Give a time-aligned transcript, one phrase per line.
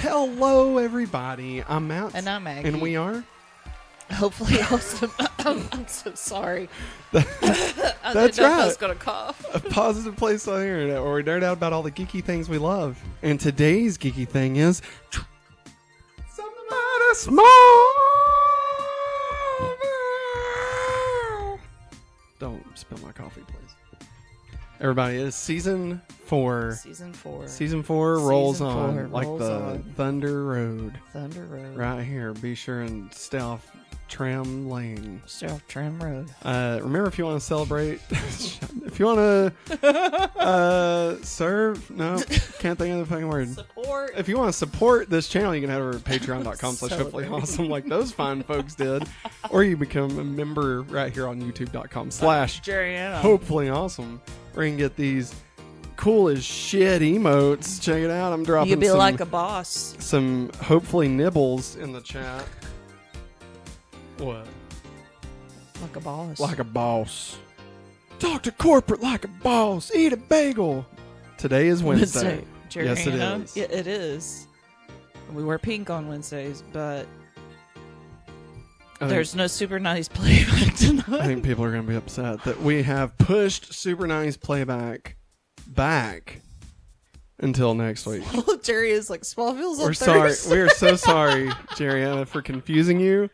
[0.00, 1.62] Hello, everybody.
[1.68, 2.14] I'm Matt.
[2.14, 2.68] And I'm Maggie.
[2.68, 3.22] And we are.
[4.12, 5.10] Hopefully awesome.
[5.40, 6.70] I'm, I'm so sorry.
[7.12, 7.42] That's
[8.02, 8.78] I didn't know if I was right.
[8.78, 9.44] going to cough.
[9.54, 12.48] a positive place on the internet where we nerd out about all the geeky things
[12.48, 12.98] we love.
[13.22, 14.80] And today's geeky thing is
[16.30, 17.44] somebody small.
[22.38, 23.74] Don't spill my coffee, please.
[24.80, 26.72] Everybody, it is season four.
[26.82, 27.46] Season four.
[27.46, 29.82] Season four rolls Season on four like the on.
[29.94, 31.76] Thunder Road Thunder Road.
[31.76, 32.32] right here.
[32.32, 33.70] Be sure and stay off
[34.10, 35.22] Tram Lane.
[35.44, 36.28] Off Tram Road.
[36.42, 42.18] Uh, remember, if you want to celebrate, if you want to uh, serve, no,
[42.58, 43.48] can't think of the fucking word.
[43.48, 44.14] Support.
[44.18, 47.26] If you want to support this channel, you can head over to patreon.com slash hopefully
[47.26, 49.04] awesome like those fine folks did.
[49.50, 54.20] Or you become a member right here on youtube.com slash Jerry hopefully awesome.
[54.54, 55.34] Where you can get these
[55.96, 57.80] cool as shit emotes.
[57.80, 58.32] Check it out.
[58.32, 59.94] I'm dropping You'd be some, like a boss.
[59.98, 62.44] some hopefully nibbles in the chat.
[64.20, 64.46] What?
[65.80, 66.40] Like a boss.
[66.40, 67.38] like a boss.
[68.18, 69.90] Talk to corporate like a boss.
[69.94, 70.84] Eat a bagel.
[71.38, 72.44] Today is Wednesday.
[72.68, 73.44] Jerry Yes, it Anna.
[73.54, 74.46] Yeah, it is.
[75.32, 77.06] We wear pink on Wednesdays, but
[78.96, 81.08] I think, there's no super nice playback tonight.
[81.08, 85.16] I think people are going to be upset that we have pushed Super Nice Playback
[85.68, 86.42] back
[87.38, 88.22] until next week.
[88.46, 90.34] Well, Jerry is like Smallville's on We're sorry.
[90.50, 93.30] We are so sorry, Jerianna, for confusing you.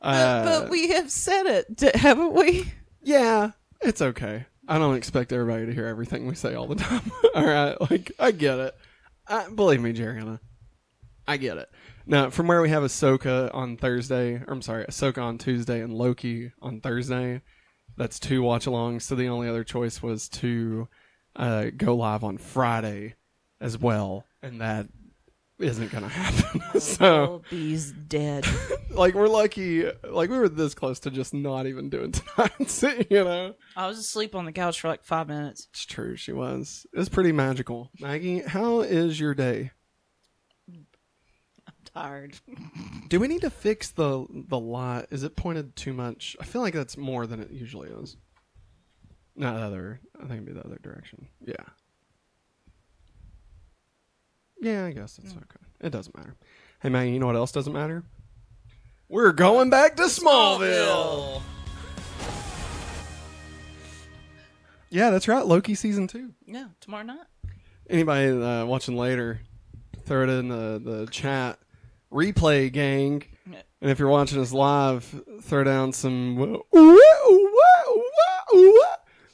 [0.00, 2.72] Uh, but we have said it, haven't we?
[3.02, 4.46] yeah, it's okay.
[4.68, 7.10] I don't expect everybody to hear everything we say all the time.
[7.34, 8.74] all right, like I get it.
[9.26, 10.40] I, believe me, Jerianna,
[11.26, 11.68] I get it.
[12.06, 15.92] Now, from where we have Ahsoka on Thursday, or I'm sorry, Ahsoka on Tuesday and
[15.92, 17.42] Loki on Thursday,
[17.96, 19.02] that's two watch alongs.
[19.02, 20.88] So the only other choice was to
[21.36, 23.14] uh, go live on Friday
[23.60, 24.86] as well, and that
[25.58, 26.80] isn't going to happen.
[26.80, 28.46] so, Bee's dead.
[28.90, 29.84] like, we're lucky.
[30.04, 33.06] Like, we were this close to just not even doing tonight.
[33.10, 33.54] you know.
[33.76, 35.68] I was asleep on the couch for like five minutes.
[35.70, 36.86] It's true, she was.
[36.92, 37.90] It was pretty magical.
[38.00, 39.72] Maggie, how is your day?
[40.68, 40.86] I'm
[41.84, 42.36] tired.
[43.08, 45.06] Do we need to fix the the lot?
[45.10, 46.36] Is it pointed too much?
[46.40, 48.16] I feel like that's more than it usually is.
[49.36, 50.00] Not the other.
[50.16, 51.28] I think it'd be the other direction.
[51.44, 51.54] Yeah.
[54.60, 55.38] Yeah, I guess that's hmm.
[55.38, 55.64] okay.
[55.80, 56.34] It doesn't matter.
[56.80, 58.04] Hey, Maggie, you know what else doesn't matter?
[59.10, 61.40] We're going back to Smallville.
[64.90, 65.46] Yeah, that's right.
[65.46, 66.32] Loki season two.
[66.46, 67.26] Yeah, tomorrow night.
[67.88, 69.40] anybody uh, watching later,
[70.04, 71.58] throw it in the, the chat.
[72.12, 73.22] Replay gang.
[73.80, 75.04] And if you're watching us live,
[75.42, 76.60] throw down some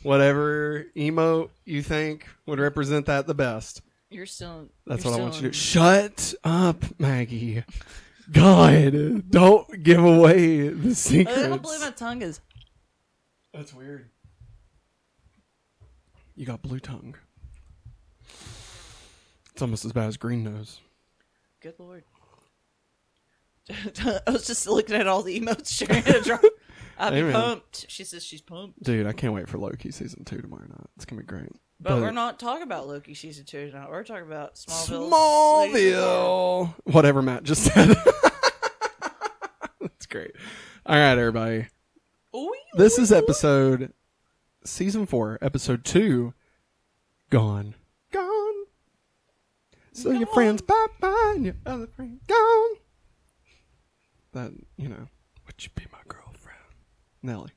[0.03, 3.81] whatever emote you think would represent that the best.
[4.11, 4.69] You're still.
[4.87, 5.53] That's you're what I want you to do.
[5.53, 7.65] Shut up, Maggie.
[8.33, 11.39] God, don't give away the in- secrets.
[11.39, 12.41] I don't believe my tongue is.
[13.53, 14.09] That's weird.
[16.35, 17.17] You got blue tongue.
[19.53, 20.81] It's almost as bad as green nose.
[21.61, 22.03] Good lord.
[24.27, 26.43] I was just looking at all the emotes sharing a drop.
[26.99, 27.33] I'd be Amen.
[27.33, 27.87] pumped.
[27.89, 28.83] She says she's pumped.
[28.83, 30.87] Dude, I can't wait for Loki season two tomorrow night.
[30.97, 31.49] It's gonna be great.
[31.81, 33.91] But, we're not talking about Loki season two tonight.
[33.91, 35.11] We're talking about Smallville.
[35.11, 36.75] Smallville.
[36.85, 37.97] Whatever Matt just said.
[40.87, 41.67] All right, everybody.
[42.77, 43.93] This is episode
[44.65, 46.35] season four, episode two.
[47.31, 47.75] Gone,
[48.11, 48.65] gone.
[49.93, 50.35] So your Gone.
[50.35, 52.71] friends bye bye, and your other friend gone.
[54.33, 55.07] That you know,
[55.47, 56.59] would you be my girlfriend,
[57.23, 57.53] Nelly?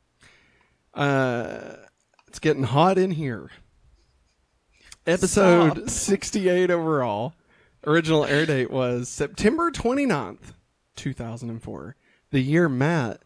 [0.94, 1.77] Uh,
[2.27, 3.49] it's getting hot in here.
[5.05, 5.89] Episode Stop.
[5.89, 7.33] 68 overall.
[7.85, 10.53] Original air date was September 29th,
[10.95, 11.95] 2004.
[12.31, 13.21] The year Matt,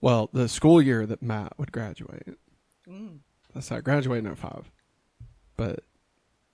[0.00, 2.36] well, the school year that Matt would graduate.
[2.88, 3.18] Mm.
[3.54, 4.70] That's how graduating at 05.
[5.56, 5.80] But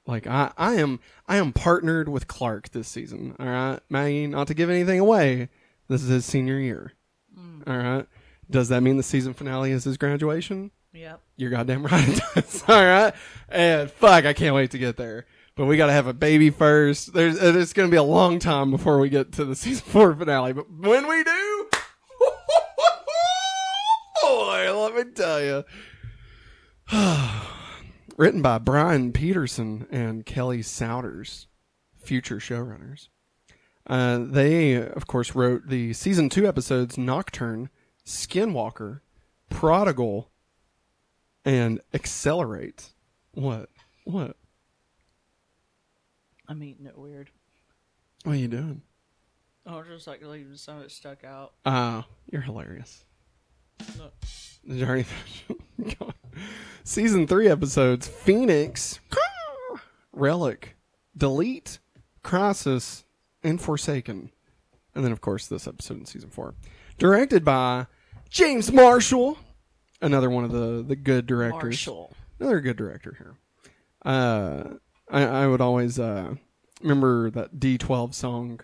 [0.07, 3.35] like I, I am I am partnered with Clark this season.
[3.39, 3.81] All right.
[3.89, 5.49] Maggie, not to give anything away,
[5.89, 6.93] this is his senior year.
[7.39, 7.69] Mm.
[7.69, 8.07] All right.
[8.51, 10.71] Does that mean the season finale is his graduation?
[10.93, 11.21] Yep.
[11.37, 12.65] You're goddamn right it does.
[12.69, 13.15] All right.
[13.49, 15.27] And fuck, I can't wait to get there.
[15.57, 17.13] But we got to have a baby first.
[17.13, 20.15] There's it's going to be a long time before we get to the season four
[20.15, 20.53] finale.
[20.53, 21.69] But when we do,
[24.23, 25.65] boy, let me tell you.
[28.17, 31.47] Written by Brian Peterson and Kelly Souders,
[31.97, 33.09] future showrunners.
[33.87, 37.71] Uh, they, of course, wrote the season two episodes Nocturne,
[38.05, 39.01] Skinwalker,
[39.51, 40.31] Prodigal,
[41.45, 42.91] and Accelerate.
[43.33, 43.69] What?
[44.05, 44.37] What?
[46.49, 47.31] I'm eating it weird.
[48.25, 48.83] What are you doing?
[49.67, 51.55] I was just like leaving some of it stuck out.
[51.65, 53.05] Oh, you're hilarious.
[53.99, 54.15] Look.
[54.67, 55.07] Did you already
[55.99, 56.15] God.
[56.85, 59.01] Season three episodes Phoenix,
[60.13, 60.77] Relic,
[61.17, 61.79] Delete,
[62.23, 63.05] Crisis,
[63.43, 64.31] and Forsaken.
[64.95, 66.55] And then, of course, this episode in season four.
[66.99, 67.87] Directed by
[68.31, 69.39] James Marshall,
[70.01, 71.63] another one of the, the good directors.
[71.63, 72.13] Marshall.
[72.39, 73.35] Another good director here.
[74.05, 74.75] Uh,
[75.11, 76.35] I, I would always uh,
[76.83, 78.61] remember that D12 song,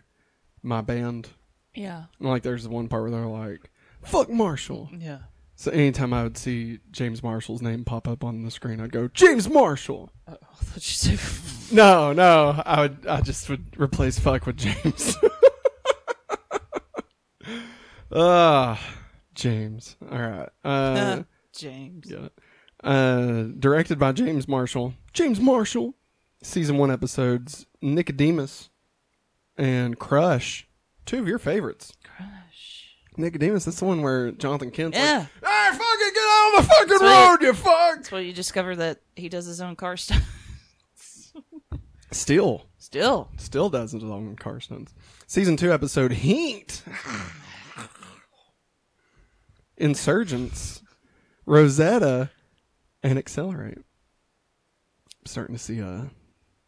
[0.62, 1.28] My Band.
[1.74, 2.04] Yeah.
[2.18, 3.70] Like, there's one part where they're like,
[4.02, 4.90] fuck Marshall.
[4.96, 5.18] Yeah.
[5.56, 9.08] So anytime I would see James Marshall's name pop up on the screen, I'd go
[9.08, 10.10] James Marshall.
[10.26, 11.20] Uh, I thought you said.
[11.76, 15.16] No, no, I would I just would replace fuck with James.
[18.12, 18.80] Ah,
[19.34, 19.96] James.
[20.10, 20.48] All right.
[20.64, 21.22] Uh,
[21.52, 22.10] James.
[22.10, 22.32] it.
[22.82, 24.94] Uh, directed by James Marshall.
[25.12, 25.94] James Marshall.
[26.42, 27.66] Season one episodes.
[27.82, 28.70] Nicodemus
[29.56, 30.66] and Crush.
[31.06, 31.92] Two of your favorites.
[32.04, 32.96] Crush.
[33.16, 33.64] Nicodemus.
[33.66, 35.20] That's the one where Jonathan Kent's like, Yeah.
[35.20, 37.96] Hey, fucking get out of the fucking road, you fuck!
[37.96, 40.22] That's you discover that he does his own car stuff.
[42.12, 43.28] Still, Still.
[43.36, 44.94] still does it along car stunts.
[45.26, 46.82] Season two episode Heat.
[49.76, 50.82] Insurgence,
[51.46, 52.30] Rosetta,
[53.02, 53.78] and Accelerate.
[55.24, 56.10] starting to see a,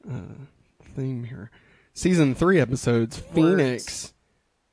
[0.08, 1.50] a theme here.
[1.94, 4.12] Season three episodes Phoenix.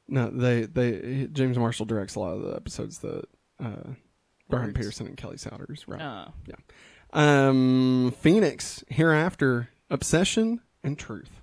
[0.08, 3.26] No, they they James Marshall directs a lot of the episodes that
[3.64, 3.92] uh,
[4.50, 4.74] Brian.
[4.74, 6.02] Pearson and Kelly Souders write.
[6.02, 6.34] Oh.
[7.12, 11.42] Um, Phoenix, Hereafter, Obsession, and Truth.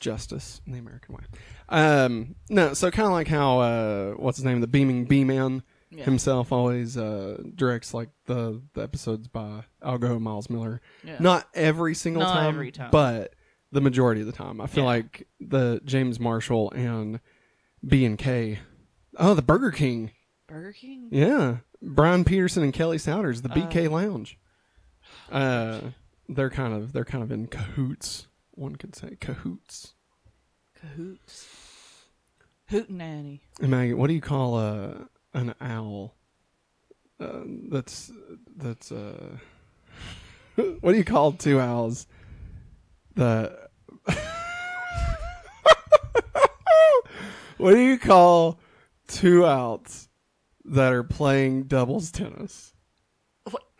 [0.00, 1.22] Justice in the American way.
[1.68, 4.60] Um, no, so kind of like how, uh, what's his name?
[4.60, 5.62] The Beaming B Man
[5.94, 6.04] Yeah.
[6.04, 10.80] himself always, uh, directs like the, the episodes by Al Gough Miles Millar.
[11.04, 11.16] Yeah.
[11.20, 12.90] Not every single Not time, every time.
[12.90, 13.34] but
[13.72, 14.60] the majority of the time.
[14.60, 14.88] I feel Yeah.
[14.90, 17.20] like the James Marshall and
[17.86, 18.58] B and K.
[19.18, 20.12] Oh, the Burger King.
[20.46, 21.08] Burger King?
[21.10, 24.38] Yeah, Brian Peterson and Kelly Souders, the BK Uh, Lounge.
[25.30, 25.80] Uh,
[26.28, 28.28] they're kind of they're kind of in cahoots.
[28.52, 29.94] One could say cahoots.
[30.74, 31.48] Cahoots.
[32.70, 33.40] Hootenanny.
[33.60, 36.14] And Maggie, what do you call a an owl?
[37.20, 38.10] Uh, that's
[38.56, 39.36] that's uh,
[40.80, 42.06] what do you call two owls?
[43.14, 43.68] The
[47.58, 48.58] what do you call
[49.08, 50.08] two outs
[50.64, 52.74] that are playing doubles tennis?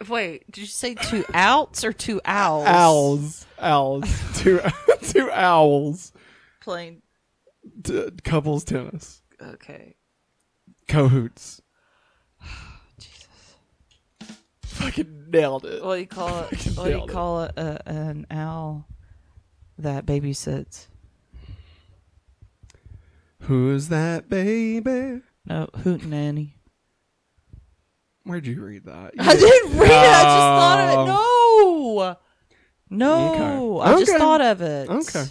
[0.09, 2.67] Wait, did you say two outs or two owls?
[2.67, 4.05] Owls, owls,
[4.37, 4.61] two
[5.03, 6.13] two owls,
[6.61, 7.03] Playing.
[7.85, 9.95] t- couples tennis, Okay.
[10.93, 11.63] Cahoots.
[12.99, 13.27] Jesus.
[14.65, 15.83] Fucking nailed it.
[15.85, 16.51] What do you call it?
[16.51, 17.13] What do you nailed it.
[17.13, 17.53] call it?
[17.57, 18.87] Uh, an owl
[19.79, 20.87] that babysits.
[23.43, 25.23] Who's that baby?
[25.47, 26.53] No, hootenanny.
[28.25, 29.15] Where'd you read that?
[29.19, 29.97] I didn't read it.
[29.97, 32.11] I just thought of Oh.
[32.13, 32.19] it.
[32.91, 33.35] No.
[33.35, 33.81] No.
[33.81, 33.91] Okay.
[33.91, 34.19] I just Okay.
[34.19, 34.89] thought of it.
[34.91, 35.25] Okay.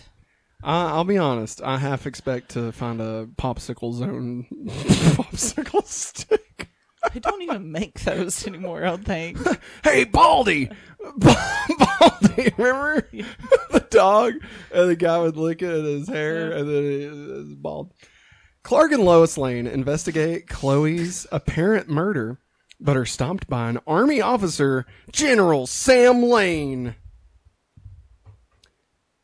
[0.63, 1.61] I I'll be honest.
[1.61, 6.69] I half expect to find a popsicle zone popsicle stick.
[7.03, 9.37] I don't even make those anymore, I don't think.
[9.83, 10.69] Hey, Baldy!
[11.17, 13.07] Baldy, remember
[13.71, 14.33] the dog?
[14.71, 17.91] And the guy would lick it in his hair, and then it was bald.
[18.63, 22.37] Clark and Lois Lane investigate Chloe's apparent murder,
[22.79, 26.95] but are stopped by an army officer, General Sam Lane,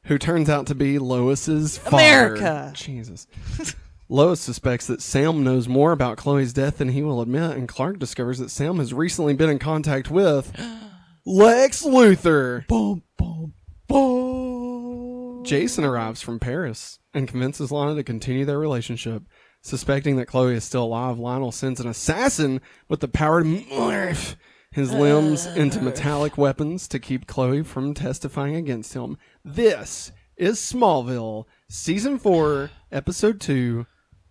[0.08, 1.98] who turns out to be Lois's father.
[1.98, 2.72] America.
[2.74, 3.28] Jesus.
[4.10, 8.00] Lois suspects that Sam knows more about Chloe's death than he will admit, and Clark
[8.00, 10.54] discovers that Sam has recently been in contact with
[11.26, 12.66] Lex Luthor.
[12.68, 13.54] boom, boom,
[13.88, 15.44] boom.
[15.44, 19.24] Jason arrives from Paris and convinces Lana to continue their relationship.
[19.62, 24.36] Suspecting that Chloe is still alive, Lionel sends an assassin with the power to morph
[24.72, 29.18] his limbs into metallic weapons to keep Chloe from testifying against him.
[29.48, 33.86] This is Smallville, Season 4, Episode 2,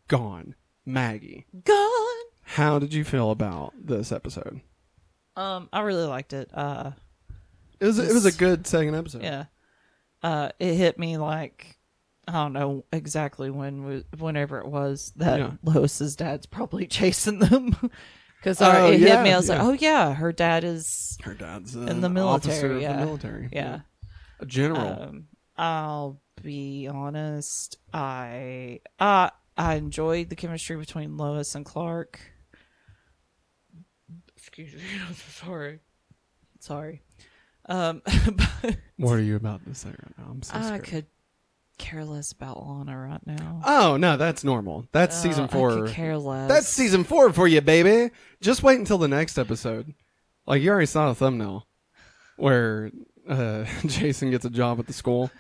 [0.09, 0.55] Gone.
[0.85, 2.17] Maggie, Gone.
[2.43, 4.61] how did you feel about this episode?
[5.35, 6.51] Um, I really liked it.
[6.53, 6.91] Uh,
[7.81, 9.23] It was, it was a good second episode.
[9.23, 9.47] yeah.
[10.23, 11.79] Uh, it hit me like
[12.29, 15.53] I don't know exactly when was whenever it was that Yeah.
[15.63, 17.75] Lois's dad's probably chasing them.
[18.39, 19.63] Because Oh, it yeah, hit me, I was yeah.
[19.63, 23.49] like, "Oh yeah, her dad is Her dad's in the military." yeah, the military.
[23.53, 23.81] yeah.
[24.41, 25.03] A general.
[25.03, 25.27] Um,
[25.57, 27.79] I'll be honest.
[27.93, 32.21] I uh, I enjoyed the chemistry between Lois and Clark.
[34.37, 34.81] Excuse me.
[35.09, 35.81] i'm sorry.
[36.61, 37.03] Sorry.
[37.69, 38.03] Um,
[38.63, 40.25] but what are you about to say right now?
[40.31, 41.07] I'm so I could
[41.79, 43.61] care less about Lana right now.
[43.65, 44.87] Oh no, that's normal.
[44.93, 45.71] That's season Uh, I four.
[45.71, 46.49] could care less.
[46.49, 48.13] That's season four for you, baby.
[48.41, 49.95] Just wait until the next episode.
[50.47, 51.67] Like you already saw a thumbnail
[52.37, 52.91] where
[53.29, 55.31] uh, Jason gets a job at the school,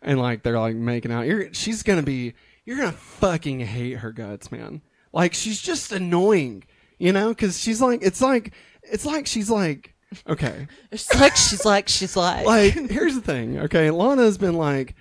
[0.00, 1.26] and like they're like making out.
[1.26, 2.34] You're she's gonna be.
[2.64, 4.82] You're gonna fucking hate her guts, man.
[5.12, 6.64] Like she's just annoying,
[6.98, 7.30] you know?
[7.30, 8.52] Because she's like, it's like,
[8.84, 9.94] it's like she's like,
[10.28, 12.46] okay, It's like she's like she's like.
[12.46, 14.94] like here's the thing okay lana's been like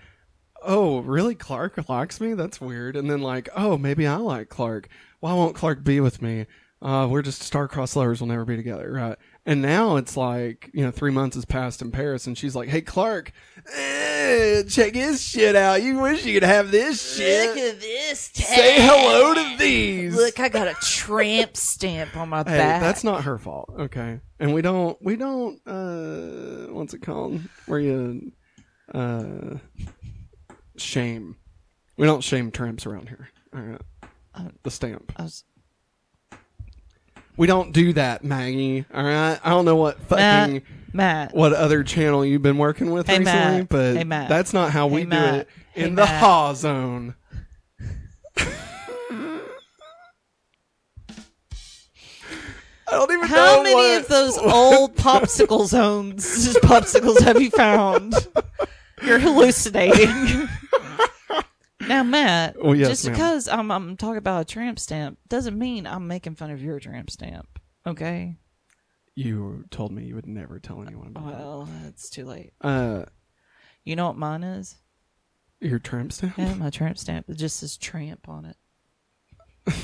[0.63, 4.87] oh really clark likes me that's weird and then like oh maybe i like clark
[5.19, 6.45] why won't clark be with me
[6.81, 10.83] uh we're just star-crossed lovers we'll never be together right and now it's like you
[10.83, 13.31] know three months has passed in paris and she's like hey clark
[13.75, 18.19] eh, check his shit out you wish you could have this shit Look at this.
[18.33, 22.81] say hello to these Look, I got a tramp stamp on my Hey, back.
[22.81, 24.19] that's not her fault, okay?
[24.39, 27.39] And we don't, we don't, uh, what's it called?
[27.67, 28.31] Where you,
[28.93, 29.57] uh,
[30.77, 31.37] shame.
[31.97, 33.29] We don't shame tramps around here.
[33.55, 33.81] All right.
[34.33, 35.11] Uh, the stamp.
[35.17, 35.43] I was,
[37.37, 38.85] We don't do that, Maggie.
[38.93, 39.39] All right.
[39.43, 41.33] I don't know what fucking, Matt, Matt.
[41.33, 43.69] what other channel you've been working with Hey, recently, Matt.
[43.69, 44.29] but Hey, Matt.
[44.29, 45.33] that's not how we Hey, do Matt.
[45.35, 46.19] it in Hey, the Matt.
[46.23, 47.15] Ha zone.
[52.87, 57.41] I don't even know How many what- of those old popsicle zones, just popsicles, have
[57.41, 58.13] you found?
[59.03, 60.09] You're hallucinating.
[61.87, 63.13] now, Matt, Oh, yes, just ma'am.
[63.13, 66.79] because I'm, I'm talking about a tramp stamp doesn't mean I'm making fun of your
[66.79, 67.59] tramp stamp.
[67.85, 68.35] Okay?
[69.15, 71.37] You told me you would never tell anyone about it.
[71.37, 72.53] Well, it's too late.
[72.61, 72.67] that.
[72.67, 73.05] Uh,
[73.83, 74.75] You know what mine is?
[75.59, 77.29] your tramp stamp, Yeah, my tramp stamp.
[77.29, 78.57] It just says tramp on it.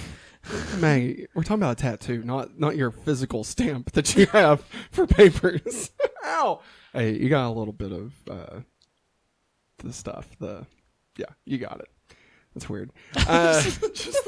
[0.79, 1.27] Maggie.
[1.35, 5.91] We're talking about a tattoo, not not your physical stamp that you have for papers.
[6.25, 6.61] Ow!
[6.93, 8.59] Hey, you got a little bit of uh,
[9.79, 10.27] the stuff.
[10.39, 10.65] The
[11.17, 11.89] yeah, you got it.
[12.53, 12.91] That's weird.
[13.15, 14.19] Uh, just,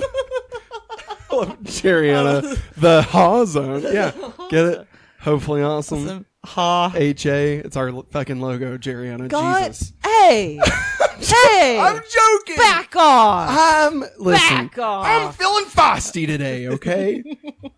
[1.30, 2.60] hello, Jeriana.
[2.78, 3.82] The Ha zone.
[3.84, 4.12] Yeah,
[4.50, 4.88] get it.
[5.22, 6.08] Hopefully, awesome.
[6.08, 6.92] Some ha.
[6.96, 7.58] H A.
[7.58, 9.28] It's our l- fucking logo, Jeriana.
[9.28, 9.68] God.
[9.72, 9.94] Jesus.
[10.04, 10.60] Hey!
[11.20, 11.80] hey!
[11.80, 12.56] I'm joking.
[12.56, 13.50] Back off!
[13.52, 14.68] I'm listen.
[14.68, 15.06] Back off.
[15.06, 17.24] I'm feeling feisty today, okay?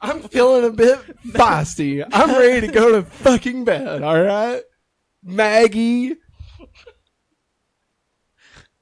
[0.02, 2.06] I'm feeling a bit feisty.
[2.12, 4.62] I'm ready to go to fucking bed, all right?
[5.24, 6.16] Maggie,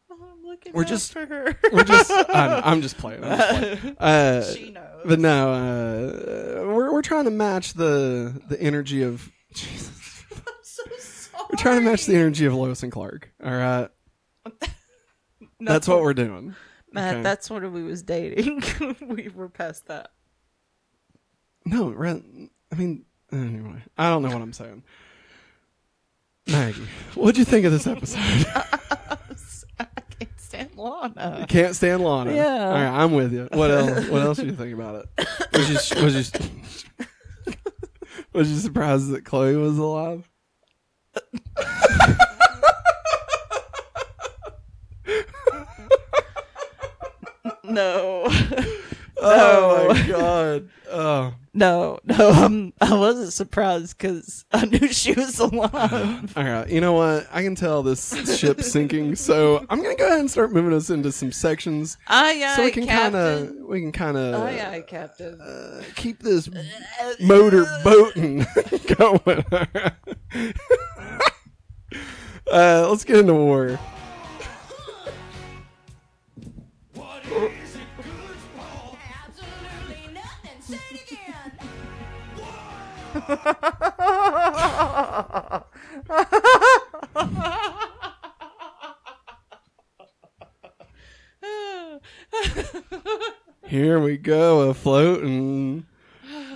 [0.10, 1.56] I'm looking We're out just- for her.
[1.72, 3.24] we're just I'm, I'm just playing.
[3.24, 3.98] I'm just playing.
[3.98, 5.02] Uh, she knows.
[5.06, 10.24] but no, uh, we're we're trying to match the the energy of Jesus.
[10.32, 11.46] I'm so sorry.
[11.50, 13.32] We're trying to match the energy of Lois and Clark.
[13.44, 13.90] All right,
[15.60, 16.56] No, that's what we're doing.
[16.92, 17.16] Matt.
[17.16, 17.24] okay.
[17.24, 18.64] That's when we was dating.
[19.02, 20.12] we were past that.
[21.66, 24.84] No, I mean, anyway, I don't know what I'm saying.
[26.48, 28.46] Maggie, what'd you think of this episode?
[30.60, 31.46] Stand Lana.
[31.48, 32.34] Can't stand Lana.
[32.34, 32.66] Yeah.
[32.66, 33.48] All right, I'm with you.
[33.52, 34.08] What else?
[34.10, 35.28] What else do you think about it?
[35.54, 36.50] Was you was you
[38.34, 40.30] was you surprised that Chloe was alive?
[47.64, 48.28] No,
[49.22, 50.70] Oh my god.
[50.92, 51.34] Oh.
[51.54, 52.30] no, no.
[52.32, 56.34] I'm, I wasn't surprised because I knew she was alive.
[56.38, 56.70] All right.
[56.70, 57.28] You know what?
[57.32, 60.90] I can tell this ship's sinking, so I'm gonna go ahead and start moving us
[60.90, 64.76] into some sections, Aye, aye, so we can kind of we can kind of Aye,
[64.78, 65.40] aye, Captain.
[65.42, 66.50] uh, keep this
[67.20, 68.46] motor boating
[68.96, 69.44] going.
[72.52, 73.80] uh, let's get into war.
[93.66, 95.86] Here we go, a floating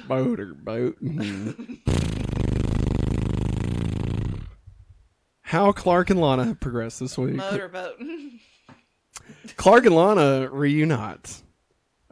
[0.08, 1.82] motor boating.
[5.42, 7.36] How Clark and Lana have progressed this week.
[7.36, 8.02] Motorboat.
[9.58, 11.44] Clark and Lana reunite.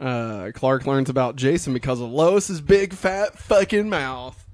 [0.01, 4.47] Uh, Clark learns about Jason because of Lois's big fat fucking mouth.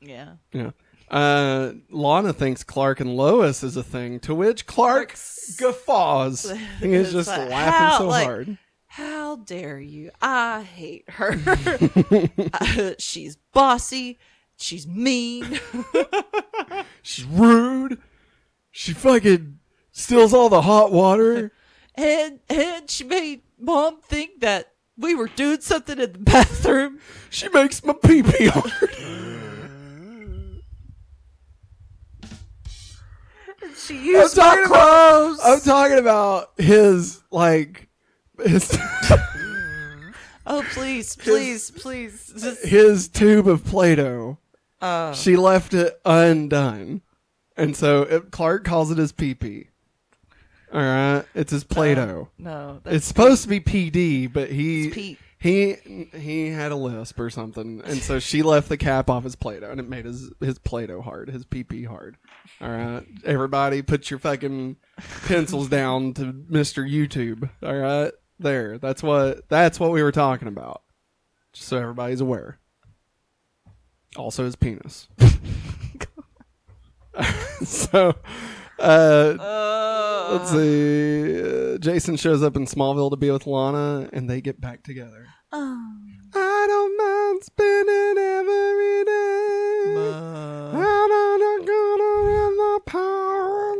[0.00, 0.34] yeah.
[0.52, 0.70] Yeah.
[1.10, 6.50] Uh, Lana thinks Clark and Lois is a thing, to which Clark Clark's- guffaws.
[6.80, 8.58] He is just like, laughing how- so like- hard.
[8.86, 10.10] How dare you?
[10.20, 11.34] I hate her.
[12.52, 14.18] Uh, she's bossy.
[14.58, 15.58] She's mean.
[17.02, 17.98] She's rude.
[18.70, 19.58] She fucking
[19.92, 21.52] steals all the hot water.
[21.94, 26.98] And and she made mom think that we were doing something in the bathroom.
[27.30, 28.72] She makes my pee pee hard.
[33.76, 35.40] She used about- clothes.
[35.44, 37.88] I'm talking about his like
[38.44, 38.76] his
[40.46, 42.32] oh, please, please, please.
[42.38, 44.38] Just, his tube of Play-Doh.
[44.80, 47.02] uh, She left it undone,
[47.56, 49.68] and so it, Clark calls it his pee-pee.
[50.72, 52.28] All right, it's his Play-Doh.
[52.38, 55.18] no, that's it's supposed to be PD, but he It's Pete.
[55.38, 59.36] he he had a lisp or something, and so she left the cap off his
[59.36, 62.16] Play-Doh, and it made his his Play-Doh hard, his PP hard.
[62.60, 64.76] All right, everybody, put your fucking
[65.26, 67.50] pencils down to Mister YouTube.
[67.62, 68.78] All right, there.
[68.78, 70.82] That's what that's what we were talking about.
[71.52, 72.58] Just so everybody's aware.
[74.16, 75.06] Also, his penis.
[77.64, 78.14] so,
[78.78, 79.91] uh, Uh,
[80.32, 81.74] Let's see.
[81.74, 85.26] Uh, Jason shows up in Smallville to be with Lana, and they get back together.
[85.52, 85.78] oh.
[86.34, 89.94] I don't mind spending every day.
[90.74, 93.76] I don't gonna win the power.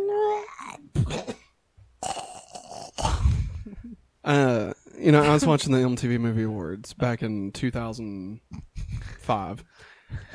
[4.24, 9.64] uh, you know, I was watching the MTV Movie Awards back in 2005,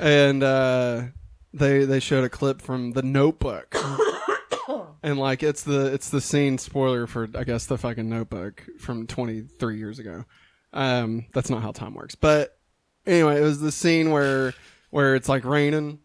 [0.00, 1.02] and uh,
[1.52, 3.76] they they showed a clip from The Notebook.
[5.02, 9.06] And like it's the it's the scene spoiler for I guess the fucking notebook from
[9.06, 10.24] 23 years ago.
[10.72, 12.14] Um that's not how time works.
[12.14, 12.58] But
[13.06, 14.54] anyway, it was the scene where
[14.90, 16.00] where it's like raining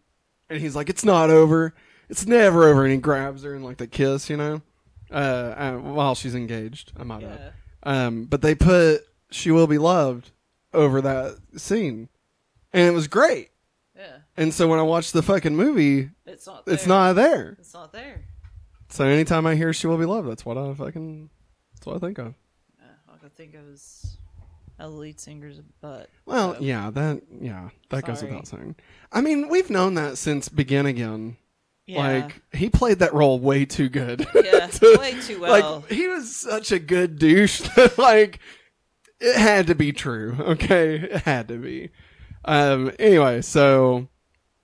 [0.48, 1.74] and he's like it's not over.
[2.08, 4.62] It's never over and he grabs her and like the kiss, you know.
[5.10, 7.52] Uh, uh while she's engaged, I might add.
[7.82, 10.30] Um but they put she will be loved
[10.72, 12.08] over that scene.
[12.72, 13.50] And it was great.
[13.96, 14.18] Yeah.
[14.36, 16.66] And so when I watched the fucking movie, It's not.
[16.66, 16.74] There.
[16.74, 17.56] it's not there.
[17.58, 18.24] It's not there.
[18.94, 21.28] So anytime I hear "She Will Be Loved," that's what I fucking
[21.74, 22.34] that's what I think of.
[23.08, 24.18] All I could think of is
[24.78, 26.08] a lead singer's butt.
[26.26, 28.76] Well, So, yeah, that yeah, that goes without saying.
[29.10, 31.38] I mean, we've known that since Begin Again.
[31.86, 32.06] yeah.
[32.22, 34.28] Like he played that role way too good.
[34.32, 35.80] Yeah, To- way too well.
[35.80, 37.62] Like he was such a good douche.
[37.74, 38.38] that, like
[39.18, 40.36] it had to be true.
[40.40, 41.90] Okay, it had to be.
[42.44, 42.92] Um.
[43.00, 44.06] Anyway, so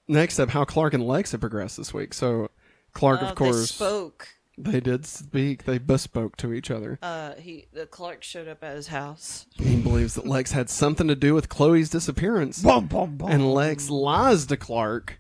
[0.07, 2.15] next up, how Clark and Lex have progressed this week.
[2.15, 2.49] So
[2.93, 4.29] Clark, Uh, of course, They spoke.
[4.59, 5.65] they did speak.
[5.65, 6.99] They bespoke to each other.
[7.03, 9.47] Uh, he the Clark showed up at his house.
[9.55, 12.65] He believes that Lex had something to do with Chloe's disappearance.
[12.65, 15.19] And Lex lies to Clark,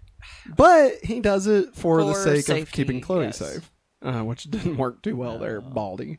[0.57, 3.39] but he does it for, the For sake of keeping Chloe yes.
[3.39, 3.71] safe,
[4.03, 6.19] uh, which didn't work too well there, Baldy.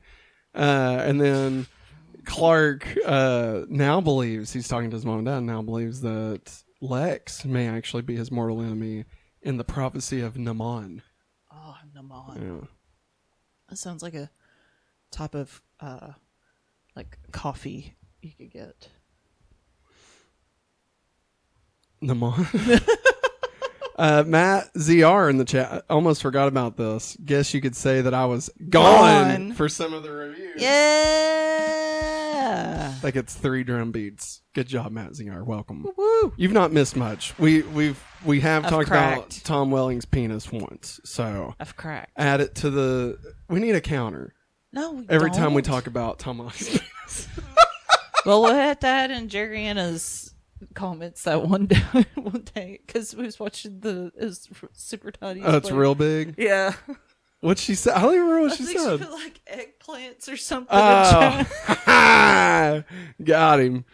[0.55, 1.67] Uh, and then
[2.25, 5.43] Clark uh, now believes he's talking to his mom and dad.
[5.43, 9.05] Now believes that Lex may actually be his mortal enemy
[9.41, 11.01] in the prophecy of Naman.
[12.09, 12.67] Yeah.
[13.69, 14.29] That sounds like a
[15.11, 16.11] type of uh,
[16.95, 18.89] like coffee you could get.
[22.03, 22.81] Naman.
[23.95, 25.85] uh, Matt ZR in the chat.
[25.89, 27.15] Almost forgot about this.
[27.23, 29.53] Guess you could say that I was gone, Gone.
[29.53, 30.61] for some of the reviews.
[30.61, 31.80] Yeah.
[33.03, 34.41] Like it's three drum beats.
[34.53, 35.45] Good job, Matt ZR.
[35.45, 35.85] Welcome.
[35.97, 36.33] Woo.
[36.37, 37.37] You've not missed much.
[37.39, 39.31] We we've we have I've talked about.
[39.43, 40.99] Tom Welling's penis once.
[41.03, 42.11] So I've cracked.
[42.17, 43.17] add it to the.
[43.49, 44.33] We need a counter
[44.73, 47.27] No, we every time we talk about Tom Welling's penis.
[48.23, 50.35] Well, we'll have that in Jerry Anna's
[50.75, 51.77] comments that one day,
[52.13, 55.41] one day, because we was watching the was super tiny.
[55.41, 56.35] oh, it's real big.
[56.37, 56.73] Yeah.
[57.41, 57.93] What she said?
[57.95, 58.99] I don't even remember what I she said.
[58.99, 60.77] she put like eggplants or something.
[60.77, 60.83] in.
[61.87, 62.83] Oh,
[63.23, 63.85] got him.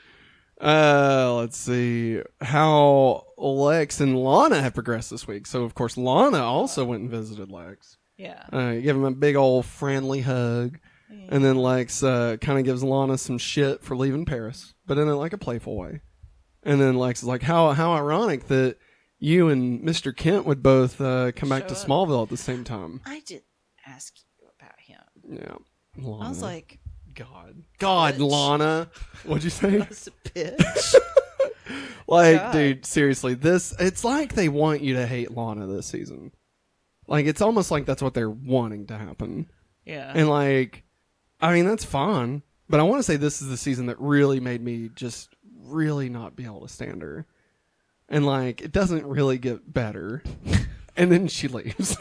[0.60, 5.46] Uh, let's see how Lex and Lana have progressed this week.
[5.48, 7.98] So, of course, Lana also went and visited Lex.
[8.18, 8.44] yeah.
[8.52, 10.80] Uh, give him a big old friendly hug,
[11.30, 15.08] and then Lex uh, kind of gives Lana some shit for leaving Paris, but in
[15.08, 16.02] a, like a playful way.
[16.64, 18.78] And then Lex is like, "How how ironic that
[19.20, 21.88] you and Mister Kent would both uh, come back Show to up.
[21.88, 23.44] Smallville at the same time." I did
[23.86, 25.00] ask you about him.
[25.30, 26.26] Yeah, Lana.
[26.26, 26.80] I was like,
[27.14, 28.32] God, God, Bitch.
[28.32, 28.90] Lana.
[29.26, 29.78] What'd you say?
[29.78, 30.96] that's a bitch.
[32.10, 32.52] Like, God.
[32.54, 36.32] dude, seriously, this it's like they want you to hate Lana this season.
[37.06, 39.50] Like it's almost like that's what they're wanting to happen.
[39.86, 40.14] yeah.
[40.16, 40.84] And like
[41.42, 44.40] I mean, that's fine, but I want to say this is the season that really
[44.40, 47.26] made me just really not be able to stand her.
[48.10, 50.24] And like it doesn't really get better.
[50.96, 51.98] and then she leaves.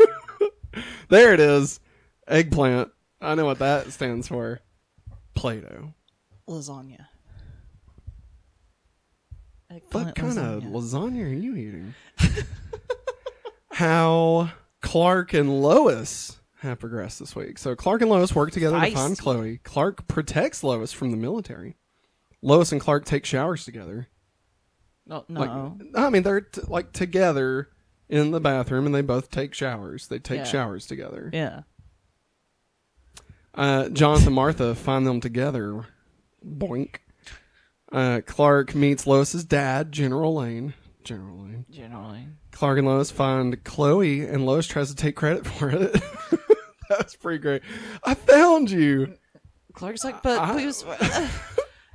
[1.08, 1.80] there it is.
[2.28, 2.90] Eggplant.
[3.20, 4.60] I know what that stands for.
[5.34, 5.94] Play-Doh.
[6.48, 7.06] lasagna.
[9.68, 10.72] What Eggplant kind of lasagna.
[10.72, 11.94] lasagna are you eating?
[13.72, 17.58] How Clark and Lois have progressed this week.
[17.58, 19.58] So Clark and Lois work together to find Chloe.
[19.64, 21.76] Clark protects Lois from the military.
[22.42, 24.08] Lois and Clark take showers together.
[25.06, 25.40] No, no.
[25.40, 27.68] Like, I mean, they're t- like together
[28.08, 30.08] in the bathroom and they both take showers.
[30.08, 30.44] They take Yeah.
[30.44, 31.30] showers together.
[31.32, 31.62] Yeah.
[33.54, 35.86] Uh, Jonathan and Martha find them together.
[36.44, 36.96] Boink.
[37.92, 40.74] Uh, Clark meets Lois's dad, General Lane.
[41.04, 41.64] General Lane.
[41.70, 42.28] Generally.
[42.50, 45.92] Clark and Lois find Chloe, and Lois tries to take credit for it.
[46.88, 47.62] that was pretty great.
[48.04, 49.14] I found you.
[49.72, 50.84] Clark's like, but I- was.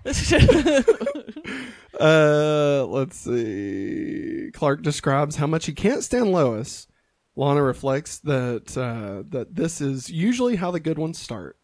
[1.99, 4.49] Uh, let's see.
[4.53, 6.87] Clark describes how much he can't stand Lois.
[7.35, 11.57] Lana reflects that uh, that this is usually how the good ones start.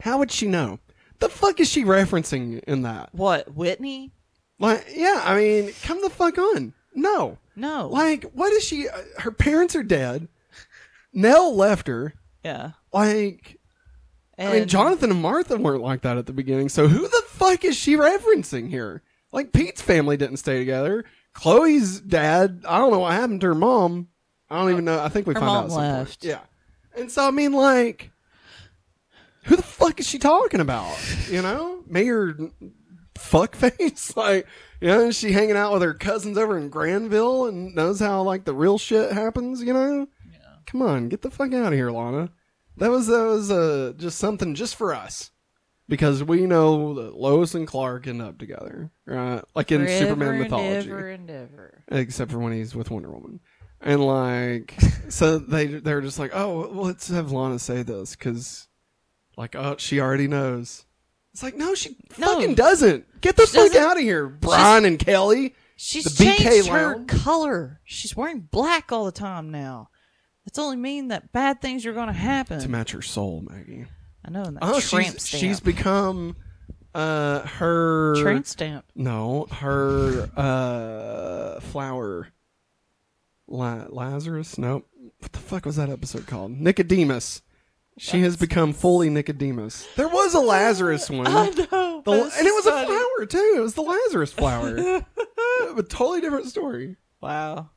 [0.00, 0.78] How would she know?
[1.20, 3.10] The fuck is she referencing in that?
[3.12, 3.54] what?
[3.54, 4.12] Whitney?
[4.60, 6.74] Like, yeah, I mean, come the fuck on.
[6.94, 7.88] No, No.
[7.88, 8.88] like, what is she?
[8.88, 10.26] uh, Her parents are dead.
[11.12, 12.14] Nell left her.
[12.44, 12.72] Yeah.
[12.92, 13.58] Like,
[14.36, 16.68] And I mean, Jonathan and Martha weren't like that at the beginning.
[16.68, 19.02] So who the fuck is she referencing here?
[19.32, 21.04] Like Pete's family didn't stay together.
[21.34, 24.08] Chloe's dad, I don't know what happened to her mom.
[24.50, 24.98] I don't even know.
[25.02, 25.70] I think we Her found mom out.
[25.70, 25.92] some point.
[25.98, 26.24] left.
[26.24, 26.40] Yeah,
[26.96, 28.10] and so I mean, like,
[29.44, 30.96] who the fuck is she talking about?
[31.30, 32.34] You know, Mayor
[33.14, 34.06] fuckface.
[34.16, 34.46] Like,
[34.80, 38.22] you know, is she hanging out with her cousins over in Granville and knows how
[38.22, 39.62] like the real shit happens.
[39.62, 40.38] You know, Yeah.
[40.66, 42.30] come on, get the fuck out of here, Lana.
[42.78, 45.30] That was that was uh, just something just for us
[45.88, 49.42] because we know that Lois and Clark end up together, right?
[49.54, 51.84] Like in forever Superman and mythology, ever and ever.
[51.88, 53.40] except for when he's with Wonder Woman.
[53.80, 54.74] And like,
[55.08, 58.66] so they they're just like, oh, well, let's have Lana say this because,
[59.36, 60.84] like, oh, she already knows.
[61.32, 62.34] It's like, no, she No.
[62.34, 63.20] fucking doesn't.
[63.20, 65.54] Get the She fuck doesn't- out of here, Brian and Kelly.
[65.76, 67.08] She's The BK changed her lounge?
[67.08, 67.80] color.
[67.84, 69.90] She's wearing black all the time now.
[70.44, 72.58] That's only mean that bad things are going to happen.
[72.58, 73.84] To match her soul, Maggie.
[74.24, 74.42] I know.
[74.42, 75.40] And that Oh, tramp she's stamp.
[75.40, 76.36] she's become
[76.94, 78.84] uh her tramp stamp.
[78.94, 82.28] No, her uh flower.
[83.46, 84.58] La- Lazarus?
[84.58, 84.86] Nope.
[85.20, 86.52] What the fuck was that episode called?
[86.52, 87.42] Nicodemus.
[87.96, 89.88] She has become fully Nicodemus.
[89.96, 91.26] There was a Lazarus one.
[91.26, 92.02] I know.
[92.04, 93.54] The- and it was a flower too.
[93.56, 94.76] It was the Lazarus flower.
[95.76, 96.96] a totally different story.
[97.20, 97.70] Wow.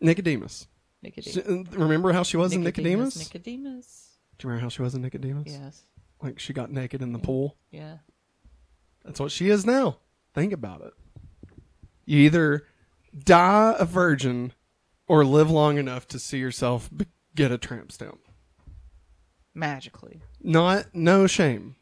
[0.00, 0.66] Nicodemus.
[1.02, 1.34] Nicodemus.
[1.70, 3.16] She- remember how she was in Nicodemus?
[3.16, 4.01] Nicodemus.
[4.42, 5.44] Do you remember how she was in Nicodemus?
[5.46, 5.82] Yes.
[6.20, 7.56] Like she got naked in the pool.
[7.70, 7.98] Yeah.
[9.04, 9.98] That's what she is now.
[10.34, 10.92] Think about it.
[12.06, 12.66] You either
[13.16, 14.52] die a virgin
[15.06, 18.18] or live long enough to see yourself be- get a tramp stamp.
[19.54, 20.22] Magically.
[20.42, 21.76] Not no shame.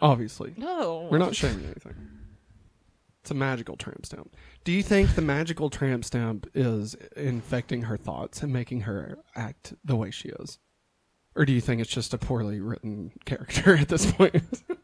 [0.00, 1.06] Obviously, No.
[1.12, 1.94] we're not shaming anything.
[3.20, 4.34] It's a magical tramp stamp.
[4.64, 9.74] Do you think the magical tramp stamp is infecting her thoughts and making her act
[9.84, 10.58] the way she is?
[11.34, 14.36] Or do you think it's just a poorly written character at this point?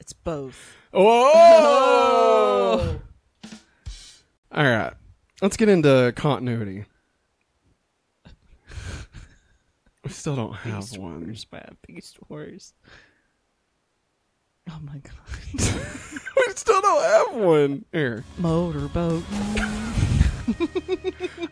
[0.00, 0.76] It's both.
[0.92, 3.00] Oh!
[4.52, 4.92] All right.
[5.40, 6.84] Let's get into continuity.
[10.04, 11.24] We still don't have Beast one.
[11.24, 11.78] Wars, man.
[11.86, 12.74] Beast Wars.
[14.68, 15.14] Oh my god.
[15.54, 17.86] we still don't have one.
[17.90, 18.24] Here.
[18.36, 19.24] Motorboat.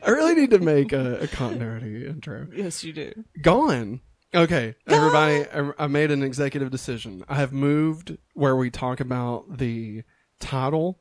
[0.02, 2.48] I really need to make a, a continuity intro.
[2.54, 3.24] yes, you do.
[3.40, 4.00] Gone.
[4.34, 7.24] Okay, everybody, I, I made an executive decision.
[7.28, 10.02] I have moved where we talk about the
[10.40, 11.00] title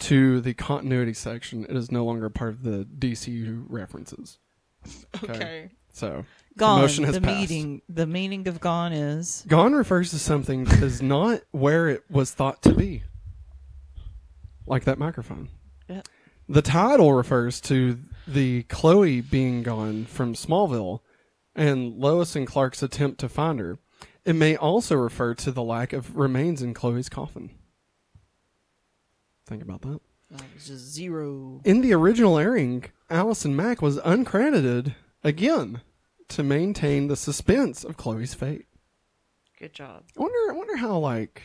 [0.00, 1.64] to the continuity section.
[1.64, 4.38] It is no longer part of the DCU references.
[5.24, 5.70] Okay.
[5.92, 6.26] So
[6.58, 6.82] Gone.
[6.82, 7.50] motion has the passed.
[7.50, 7.82] meaning.
[7.88, 12.30] The meaning of gone is Gone refers to something that is not where it was
[12.32, 13.02] thought to be.
[14.66, 15.48] Like that microphone.
[15.88, 16.02] Yeah.
[16.48, 21.00] The title refers to the Chloe being gone from Smallville
[21.56, 23.78] and Lois and Clark's attempt to find her.
[24.24, 27.50] It may also refer to the lack of remains in Chloe's coffin.
[29.46, 30.00] Think about that.
[30.56, 31.60] it's just zero.
[31.64, 35.80] In the original airing, Allison Mack was uncredited again
[36.28, 38.66] to maintain the suspense of Chloe's fate.
[39.58, 40.04] Good job.
[40.18, 40.38] I wonder.
[40.50, 41.42] I wonder how like.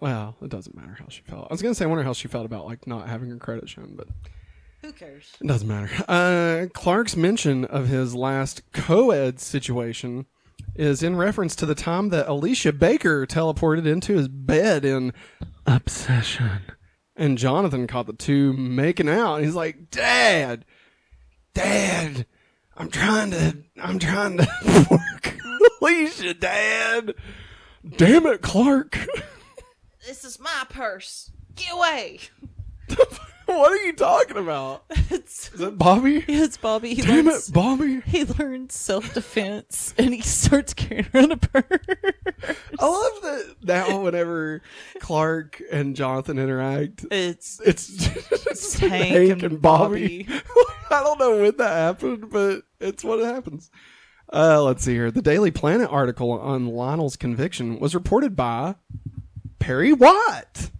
[0.00, 1.46] Well, it doesn't matter how she felt.
[1.50, 3.68] I was gonna say, I wonder how she felt about like not having her credit
[3.68, 4.08] shown, but
[4.86, 5.32] Who cares?
[5.40, 5.90] it doesn't matter.
[6.06, 10.26] Uh, Clark's mention of his last co-ed situation
[10.76, 15.12] is in reference to the time that Alicia Baker teleported into his bed in
[15.66, 16.60] Obsession,
[17.16, 19.38] and Jonathan caught the two making out.
[19.42, 20.64] He's like, "Dad,
[21.52, 22.24] Dad,
[22.76, 25.36] I'm trying to, I'm trying to work
[25.82, 27.12] Alicia, Dad.
[27.96, 28.98] Damn it, Clark."
[30.06, 31.32] This is my purse.
[31.56, 32.20] Get away.
[33.54, 34.84] what are you talking about?
[34.90, 36.24] it's Is it Bobby?
[36.28, 36.94] it's Bobby.
[36.94, 38.00] He Damn learns, it, Bobby.
[38.00, 41.64] He learns self defense and he starts carrying around a purse.
[42.80, 44.62] I love that now whenever
[44.98, 47.88] Clark and Jonathan interact, It's it's
[48.46, 50.26] It's Hank and Bobby.
[50.90, 53.70] I don't know when that happened, but it's what happens.
[54.32, 55.12] Uh, let's see here.
[55.12, 58.74] The Daily Planet article on Lionel's conviction was reported by
[59.60, 60.70] Perry White.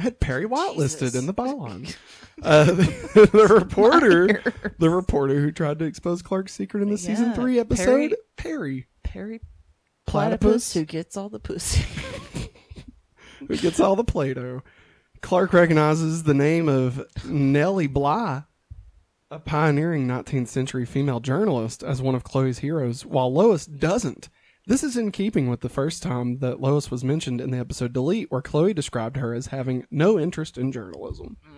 [0.00, 1.00] Had Perry White Jesus.
[1.00, 1.94] listed in the byline.
[2.42, 4.42] Uh, the, the reporter,
[4.78, 8.86] the reporter who tried to expose Clark's secret in the season three episode, Perry- Perry,
[9.02, 9.40] Perry
[10.06, 10.40] Platypus?
[10.40, 11.84] Platypus who gets all the pussy.
[13.46, 14.62] who gets all the Play-Doh.
[15.20, 18.44] Clark recognizes the name of Nellie Bly,
[19.30, 24.30] a pioneering 19th century female journalist, as one of Chloe's heroes, while Lois doesn't.
[24.66, 27.92] This is in keeping with the first time that Lois was mentioned in the episode
[27.92, 31.38] Delete, where Chloe described her as having no interest in journalism.
[31.48, 31.54] Mm.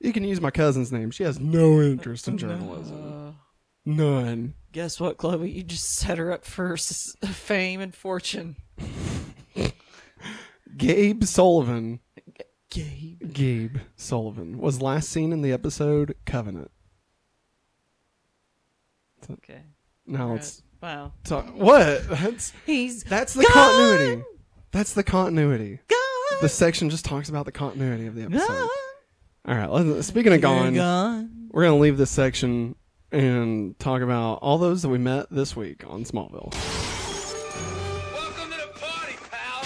[0.00, 1.10] You can use my cousin's name.
[1.10, 3.36] She has no interest in journalism.
[3.86, 4.54] None.
[4.72, 5.50] guess what, Chloe?
[5.50, 8.56] You just set her up for s- fame and fortune.
[10.76, 12.00] Gabe Sullivan,
[12.70, 13.32] Gabe.
[13.32, 16.70] Gabe Sullivan, was last seen in the episode Covenant.
[19.30, 19.62] Okay.
[20.06, 20.38] Now Alright.
[20.40, 21.12] it's Wow.
[21.24, 22.08] So, what?
[22.08, 23.52] That's He's that's the Gone!
[23.52, 24.22] continuity.
[24.72, 25.80] That's the continuity.
[25.88, 25.98] gone.
[26.40, 28.48] The section just talks about the continuity of the episode.
[28.48, 28.68] Gone.
[29.46, 29.70] All right.
[29.70, 31.48] Let's, speaking of gone, gone.
[31.50, 32.76] we're gonna leave this section
[33.12, 36.52] and talk about all those that we met this week on Smallville.
[38.14, 39.64] Welcome to the party, pal.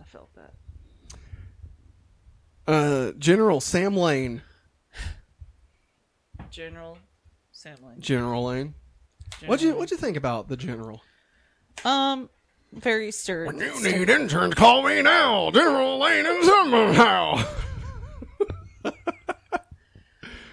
[0.00, 0.54] I felt that.
[2.66, 4.42] Uh, General Sam Lane.
[6.62, 6.96] General
[7.50, 8.00] Sam Lane.
[8.00, 8.74] General Lane.
[9.46, 11.02] What'd you What'd you think about the General?
[11.84, 12.30] Um,
[12.72, 13.48] very stirred.
[13.48, 15.50] When you need interns, call me now.
[15.50, 17.44] General Lane and somehow.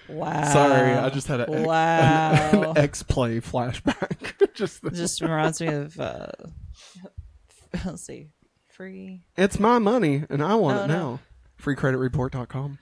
[0.08, 0.52] Wow.
[0.52, 2.72] Sorry, I just had a Wow.
[2.72, 4.52] an X play flashback.
[4.54, 6.26] just the- just reminds me of uh
[7.84, 8.26] let's see
[8.66, 10.94] free It's my money, and I want No, it no.
[11.12, 11.20] now.
[11.62, 12.78] FreeCreditReport.com.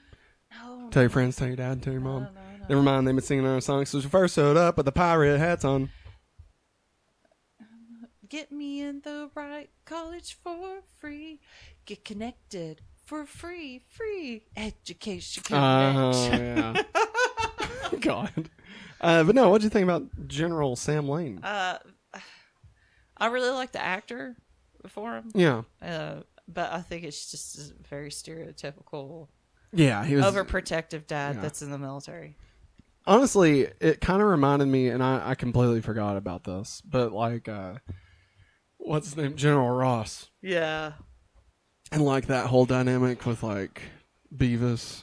[0.59, 2.29] no Tell your friends, tell your dad, tell your mom.
[2.69, 3.85] Never mind, they've been singing our song.
[3.87, 5.91] So first showed up with the pirate hats on.
[8.29, 11.41] get me in the right college for free
[11.87, 16.83] get connected for free free education Oh, yeah.
[18.01, 18.51] God.
[19.01, 21.39] Uh, but no, what'd you think about General Sam Lane?
[21.43, 21.79] uh
[23.21, 24.37] i really like the actor
[24.83, 25.63] before him Yeah.
[25.83, 29.29] uh but i think it's just a very stereotypical
[29.73, 30.25] Yeah, he was.
[30.25, 31.43] overprotective dad yeah.
[31.43, 32.37] that's in the military
[33.09, 37.49] honestly, it kind of reminded me, and I, I completely forgot about this, but like,
[37.49, 37.75] uh,
[38.77, 39.35] what's his name?
[39.35, 40.31] General Ross.
[40.43, 40.93] yeah
[41.91, 43.83] And like that whole dynamic with like
[44.35, 45.01] Beavis.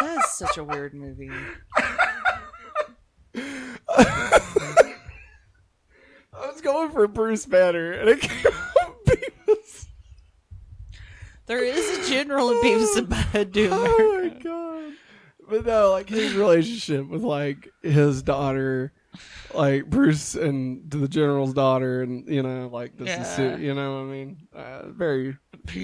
[0.00, 1.30] that is such a weird movie
[6.32, 9.86] I was going for Bruce Banner, and it came out Beavis.
[11.46, 14.92] There is a general in Beavis and Butthead Oh my god!
[15.48, 18.92] But no, like his relationship with like his daughter,
[19.54, 23.56] like Bruce and the general's daughter, and you know, like this is Yeah.
[23.56, 25.36] you know, what I mean, uh, very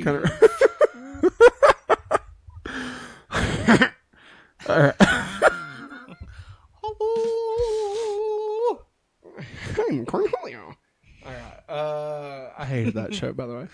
[0.03, 0.31] kind of.
[4.69, 4.95] All right.
[9.89, 10.75] I'm Cornholio.
[11.25, 11.63] All right.
[11.69, 13.69] Uh, I hated that show, by the way.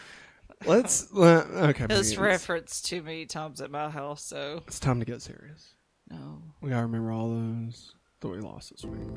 [0.66, 1.12] Let's.
[1.12, 1.86] Uh, okay.
[1.90, 5.74] It's referenced too many times at my house, so It's time to get serious.
[6.10, 6.42] no.
[6.60, 9.08] We gotta remember all those that we lost this week.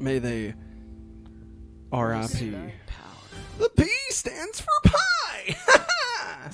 [0.00, 0.54] May they
[1.92, 2.50] R.I.P.
[3.58, 5.56] The P stands for pie.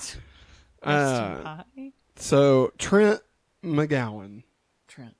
[0.83, 3.19] uh, Hi, so Trent
[3.63, 4.43] McGowan,
[4.87, 5.15] Trent,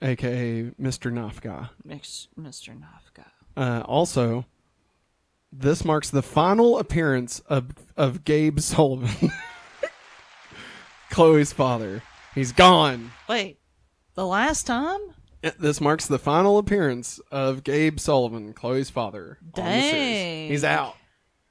[0.00, 1.12] aka Mr.
[1.12, 1.68] Knife Guy.
[1.84, 2.76] Mix, Mr.
[2.76, 3.26] Nafka.
[3.56, 4.46] Uh, also,
[5.52, 9.30] this marks the final appearance of of Gabe Sullivan,
[11.10, 12.02] Chloe's father.
[12.34, 13.12] He's gone.
[13.28, 13.58] Wait,
[14.14, 15.00] the last time?
[15.58, 19.38] This marks the final appearance of Gabe Sullivan, Chloe's father.
[19.54, 19.92] on the series.
[19.92, 20.48] Dang.
[20.50, 20.94] He's out.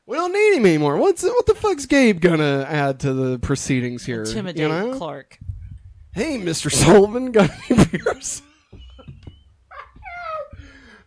[0.07, 0.97] We don't need him anymore.
[0.97, 4.23] What's what the fuck's Gabe gonna add to the proceedings here?
[4.23, 4.97] Intimidate you know?
[4.97, 5.37] Clark.
[6.13, 6.69] Hey, Mr.
[6.71, 8.41] Sullivan, got any beers?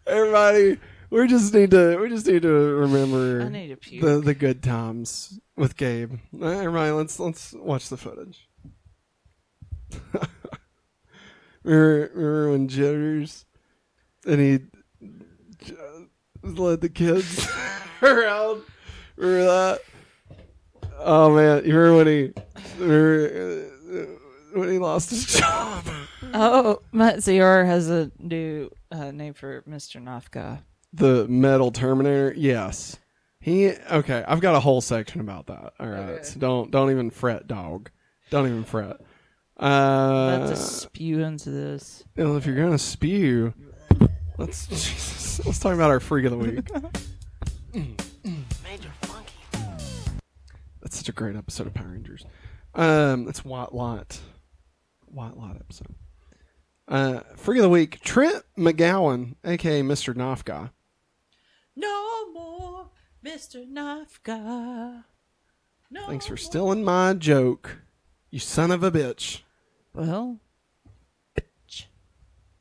[0.06, 0.78] Everybody,
[1.10, 5.76] we just need to we just need to remember need the the good times with
[5.76, 6.12] Gabe.
[6.34, 8.48] All right, Everybody, let's let's watch the footage.
[11.62, 13.44] remember, remember when Jitters
[14.26, 14.58] and he
[15.64, 15.74] j-
[16.42, 17.46] led the kids
[18.02, 18.62] around?
[19.16, 19.80] Remember that?
[20.98, 22.32] Oh man, you remember when he
[22.78, 25.84] remember, uh, when he lost his job.
[26.32, 30.02] Oh, Matt Zior has a new uh, name for Mr.
[30.02, 30.62] Nafka.
[30.96, 32.32] The metal Terminator.
[32.36, 32.98] Yes.
[33.40, 34.24] He okay.
[34.26, 35.74] I've got a whole section about that.
[35.80, 35.98] All right.
[36.10, 36.22] Okay.
[36.22, 37.90] So don't don't even fret, dog.
[38.30, 39.00] Don't even fret.
[39.56, 42.04] About Uh, to spew into this.
[42.16, 43.52] well, if you're gonna spew,
[44.38, 46.68] let's Jesus, let's talk about our freak of the week.
[48.64, 49.34] Major Funky.
[50.80, 52.24] That's such a great episode of Power Rangers.
[52.74, 54.20] Um, that's White Light,
[55.06, 55.94] White Light episode.
[56.88, 60.14] Uh, freak of the week: Trent McGowan, aka Mr.
[60.16, 60.70] Knife Guy.
[61.76, 62.90] No more
[63.24, 63.66] Mr.
[63.68, 65.04] Nafka.
[65.90, 66.06] No.
[66.06, 67.78] Thanks for stealing my joke,
[68.30, 69.40] you son of a bitch.
[69.94, 70.38] Well,
[71.38, 71.84] bitch.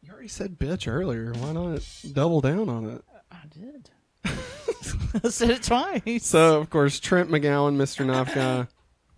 [0.01, 1.33] You already said bitch earlier.
[1.33, 3.03] Why not double down on it?
[3.31, 3.89] I did.
[5.23, 6.25] I said it twice.
[6.25, 8.05] So, of course, Trent McGowan, Mr.
[8.05, 8.67] Knife Guy,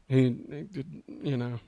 [0.08, 0.36] he,
[0.74, 0.86] he
[1.24, 1.60] you know,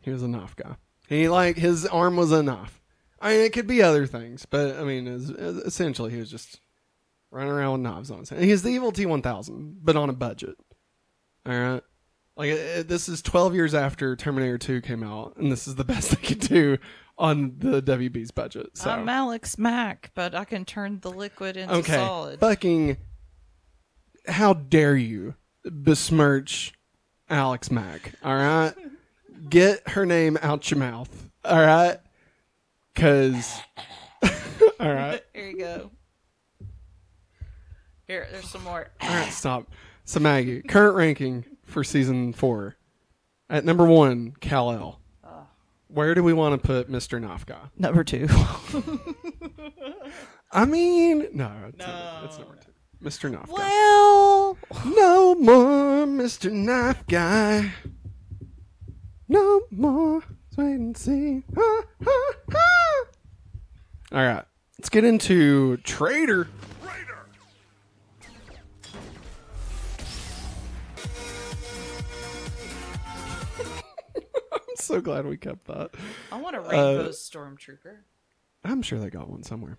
[0.00, 0.76] he was a knife guy.
[1.08, 2.80] He, like, his arm was a knife.
[3.20, 6.30] I mean, it could be other things, but, I mean, es- es- essentially, he was
[6.30, 6.60] just
[7.30, 8.42] running around with knives on his hand.
[8.44, 10.56] He's the evil T-1000, but on a budget.
[11.46, 11.82] All right?
[12.36, 15.74] Like, it, it- this is 12 years after Terminator 2 came out, and this is
[15.74, 16.78] the best they could do
[17.18, 18.70] on the WB's budget.
[18.76, 18.90] So.
[18.90, 21.94] I'm Alex Mack, but I can turn the liquid into Okay.
[21.94, 22.38] solid.
[22.40, 22.96] Fucking
[24.26, 26.72] how dare you besmirch
[27.28, 28.72] Alex Mack, all right?
[29.50, 31.98] Get her name out your mouth, all right?
[32.94, 33.58] Cuz
[34.80, 35.22] all right.
[35.34, 35.90] there you go.
[38.08, 38.88] Here, there's some more.
[39.02, 39.70] All right, stop.
[40.06, 42.74] So Maggie, current ranking for season 4.
[43.50, 44.98] At number 1, Kal-El.
[45.88, 47.18] Where do we want to put Mr.
[47.18, 47.70] Nafka?
[47.78, 48.28] Number two.
[50.52, 52.70] I mean, no, it's, number, it's number 2.
[53.02, 53.34] Mr.
[53.34, 53.48] Nafka.
[53.50, 56.52] well, No more Mr.
[56.52, 57.72] Knife Guy.
[59.28, 60.20] No more.
[60.20, 61.42] Let's wait and see.
[61.56, 63.04] Ha, ha, ha.
[64.12, 64.44] All right.
[64.78, 66.48] Let's get into Trader.
[74.88, 75.90] So glad we kept that.
[76.32, 77.98] I want a Uh, rainbow stormtrooper.
[78.64, 79.78] I'm sure they got one somewhere.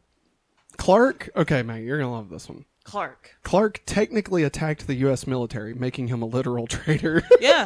[0.78, 1.30] Clark.
[1.36, 2.66] Okay, Mate, you're going to love this one.
[2.86, 3.36] Clark.
[3.44, 5.28] Clark technically attacked the U.S.
[5.28, 7.22] military, making him a literal traitor.
[7.42, 7.66] Yeah.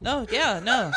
[0.00, 0.92] no, yeah, no.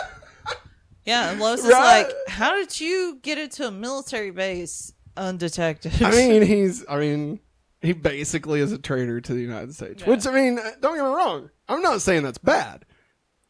[1.05, 6.01] Yeah, and Lois is like, how did you get into a military base undetected?
[6.03, 6.85] I mean, he's.
[6.87, 7.39] I mean,
[7.81, 10.05] he basically is a traitor to the United States.
[10.05, 11.49] Which I mean, don't get me wrong.
[11.67, 12.85] I'm not saying that's bad.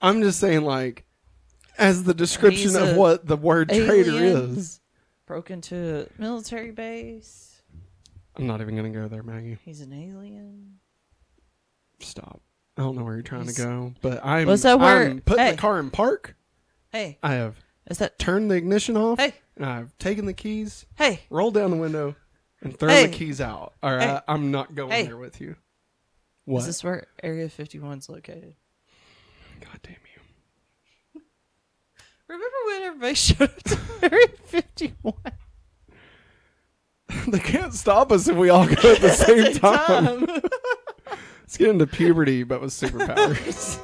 [0.02, 1.06] I'm just saying, like,
[1.82, 4.80] as the description of what the word traitor is.
[5.26, 7.62] Broke into a military base.
[8.36, 9.58] I'm not even gonna go there, Maggie.
[9.64, 10.80] He's an alien.
[12.00, 12.42] Stop.
[12.78, 14.48] I don't know where you're trying He's- to go, but I'm.
[14.48, 15.52] Was that I'm putting hey.
[15.52, 16.36] the car in park.
[16.92, 17.58] Hey, I have
[17.90, 18.18] is that?
[18.20, 19.20] turned the ignition off.
[19.20, 19.34] Hey.
[19.56, 22.16] And I've taken the keys, Hey, rolled down the window,
[22.62, 23.08] and thrown Hey.
[23.08, 23.74] the keys out.
[23.84, 24.20] All right, Hey.
[24.28, 25.04] I'm not going Hey.
[25.06, 25.56] there with you.
[26.46, 26.60] What?
[26.60, 28.56] is this where Area 51 is located?
[29.60, 29.96] God damn.
[32.32, 35.14] Remember when everybody showed up to Area 51?
[37.28, 40.26] they can't stop us if we all go at the same time.
[41.42, 43.80] Let's get into puberty, but with superpowers.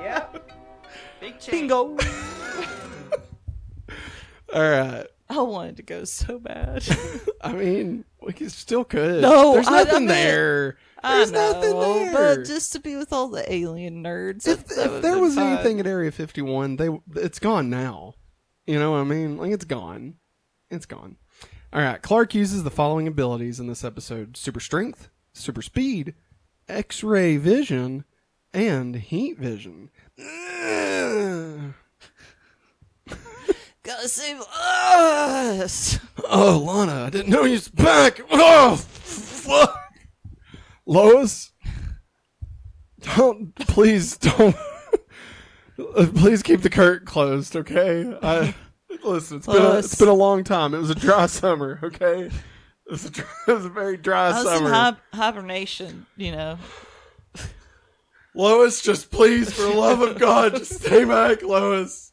[0.00, 0.24] yeah.
[1.20, 1.98] Big Bingo.
[4.54, 5.06] all right.
[5.28, 6.84] I wanted to go so bad.
[7.42, 9.20] I mean, we can- still could.
[9.20, 10.78] No, there's I- I nothing mean- there.
[11.04, 12.36] There's know, nothing there.
[12.36, 14.46] but just to be with all the alien nerds.
[14.48, 15.54] if, if there was fun.
[15.54, 18.14] anything at Area 51, they it's gone now.
[18.66, 19.36] You know what I mean?
[19.36, 20.14] Like it's gone.
[20.70, 21.16] It's gone.
[21.72, 22.00] All right.
[22.00, 26.14] Clark uses the following abilities in this episode: super strength, super speed,
[26.68, 28.04] X-ray vision,
[28.54, 29.90] and heat vision.
[33.82, 35.98] Gotta save us.
[36.30, 38.20] Oh, Lana, I didn't know you was back.
[38.30, 39.83] Oh, fuck.
[40.86, 41.52] Lois,
[43.16, 44.56] don't please don't.
[46.14, 48.16] Please keep the curtain closed, okay?
[48.22, 48.54] I
[49.02, 49.38] listen.
[49.38, 50.72] It's been a, it's been a long time.
[50.72, 52.26] It was a dry summer, okay?
[52.26, 52.32] It
[52.88, 54.68] was a, dry, it was a very dry I was summer.
[54.68, 56.58] in hi- hibernation, you know.
[58.36, 62.12] Lois, just please, for the love of God, just stay back, Lois.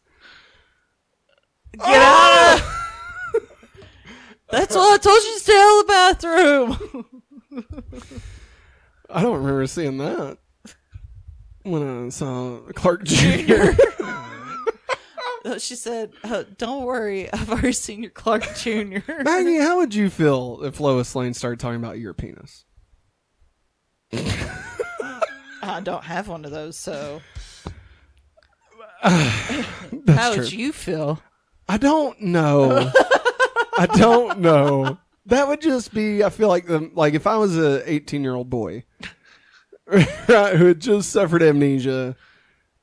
[1.74, 2.78] Get out of ah!
[4.50, 5.93] That's why I told you to stay out of the
[7.54, 8.22] bathroom.
[9.14, 10.38] I don't remember seeing that
[11.64, 13.72] when I saw Clark Jr.
[15.57, 20.09] she said, uh, "Don't worry, I've already seen your Clark Jr." Maggie, how would you
[20.09, 22.66] feel if Lois Lane started talking about your penis?
[25.64, 27.22] I don't have one of those, so
[29.01, 30.43] How true.
[30.43, 31.22] would you feel?
[31.68, 32.91] I don't know.
[33.78, 34.97] I don't know.
[35.28, 36.24] That would just be.
[36.24, 38.84] I feel like the like if I was a 18 year old boy,
[39.92, 42.16] who had just suffered amnesia.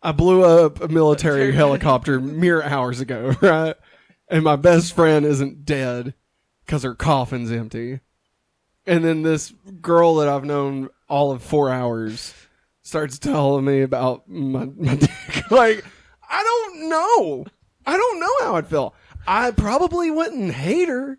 [0.03, 3.75] I blew up a military helicopter mere hours ago, right?
[4.29, 6.15] And my best friend isn't dead
[6.65, 8.01] because her coffin's empty.
[8.87, 12.35] And then this girl that I've known all of four hours
[12.83, 15.51] starts telling me about my, my dick.
[15.51, 15.85] like,
[16.29, 17.47] I don't know.
[17.87, 18.95] I don't know how I'd feel.
[19.27, 21.19] I probably wouldn't hate her.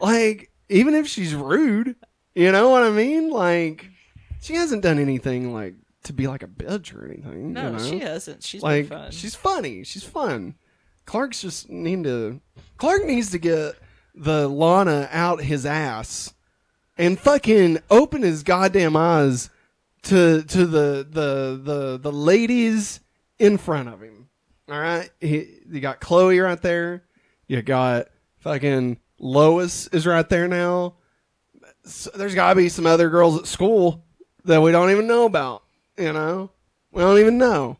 [0.00, 1.96] Like, even if she's rude,
[2.34, 3.30] you know what I mean?
[3.30, 3.89] Like,
[4.40, 5.74] she hasn't done anything like
[6.04, 7.52] to be like a bitch or anything.
[7.52, 7.78] No, you know?
[7.78, 8.42] she hasn't.
[8.42, 9.10] She's like been fun.
[9.10, 9.84] she's funny.
[9.84, 10.54] She's fun.
[11.04, 12.40] Clark's just need to.
[12.78, 13.74] Clark needs to get
[14.14, 16.34] the Lana out his ass
[16.96, 19.50] and fucking open his goddamn eyes
[20.02, 23.00] to to the the the the ladies
[23.38, 24.28] in front of him.
[24.70, 27.02] All right, he, you got Chloe right there.
[27.48, 28.06] You got
[28.38, 30.94] fucking Lois is right there now.
[31.84, 34.04] So there's got to be some other girls at school
[34.44, 35.62] that we don't even know about.
[35.98, 36.50] You know,
[36.92, 37.78] we don't even know.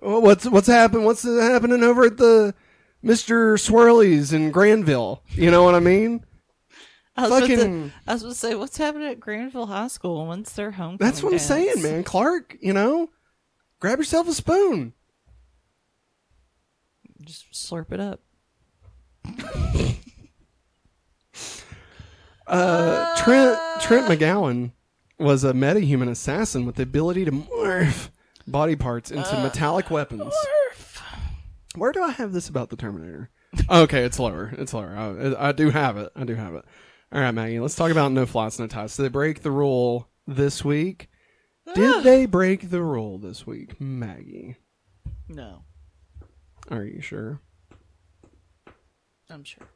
[0.00, 1.04] What's what's happening?
[1.04, 2.54] What's happening over at the
[3.02, 5.22] Mister Swirlies in Granville?
[5.30, 6.24] You know what I mean?
[7.18, 10.26] I was, about to, I was going to say, what's happening at Granville High School?
[10.26, 10.98] When's their homecoming?
[10.98, 11.48] That's what I'm dance?
[11.48, 12.04] saying, man.
[12.04, 13.08] Clark, you know,
[13.80, 14.92] grab yourself a spoon.
[17.22, 18.20] Just slurp it up.
[22.46, 24.72] Uh, Trent Trent McGowan
[25.18, 28.10] was a metahuman assassin with the ability to morph
[28.46, 30.34] body parts into uh, metallic weapons.
[31.74, 33.30] Where do I have this about the Terminator?
[33.70, 34.52] okay, it's lower.
[34.56, 34.96] It's lower.
[35.38, 36.10] I, I do have it.
[36.16, 36.64] I do have it.
[37.12, 37.60] All right, Maggie.
[37.60, 38.96] Let's talk about no flights, no ties.
[38.96, 41.08] Did they break the rule this week?
[41.74, 44.56] Did they break the rule this week, Maggie?
[45.28, 45.64] No,
[46.70, 47.40] Are you sure?
[49.28, 49.66] I'm sure.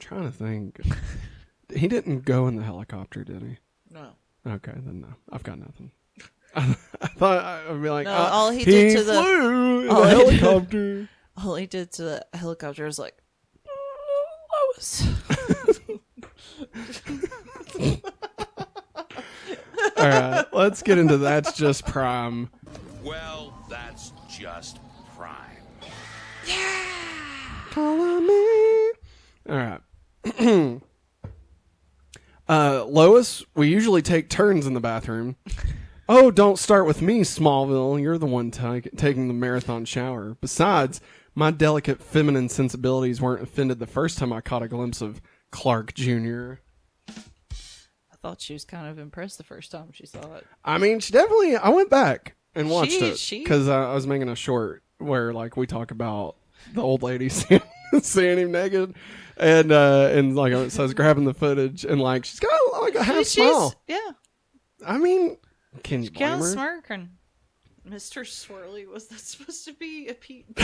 [0.00, 0.80] trying to think.
[1.76, 3.58] he didn't go in the helicopter, did he?
[3.90, 4.10] No.
[4.46, 5.08] Okay, then no.
[5.32, 5.90] I've got nothing.
[6.56, 6.74] I,
[7.16, 10.02] thought I would be like, No, uh, all he did to the- flew in all
[10.02, 11.08] the he did- helicopter.
[11.42, 13.16] All he did to the helicopter was like,
[14.76, 15.06] Lois.
[19.96, 22.50] All right, let's get into that's just prime.
[23.02, 24.78] Well, that's just
[25.16, 25.36] prime.
[26.46, 26.84] Yeah.
[27.70, 28.92] Follow me.
[29.48, 29.78] All
[30.36, 30.80] right.
[32.50, 35.36] uh, Lois, we usually take turns in the bathroom.
[36.12, 38.02] Oh, don't start with me, Smallville.
[38.02, 40.36] You're the one ta- taking the marathon shower.
[40.40, 41.00] Besides,
[41.36, 45.20] my delicate feminine sensibilities weren't offended the first time I caught a glimpse of
[45.52, 46.54] Clark Jr.
[47.08, 50.44] I thought she was kind of impressed the first time she saw it.
[50.64, 51.54] I mean, she definitely.
[51.54, 54.82] I went back and watched She- it she- because I, I was making a short
[54.98, 56.34] where like we talk about
[56.74, 57.28] the old lady
[58.02, 58.94] seeing, him naked,
[59.36, 62.50] and uh and like so I was grabbing the footage and like she's got
[62.82, 63.74] like a half She's- smile.
[63.86, 63.98] Yeah.
[64.86, 65.36] I mean,
[65.82, 66.52] can you blame her?
[66.52, 67.10] smirking.
[67.88, 68.22] Mr.
[68.24, 70.46] Swirly, was that supposed to be a Pete?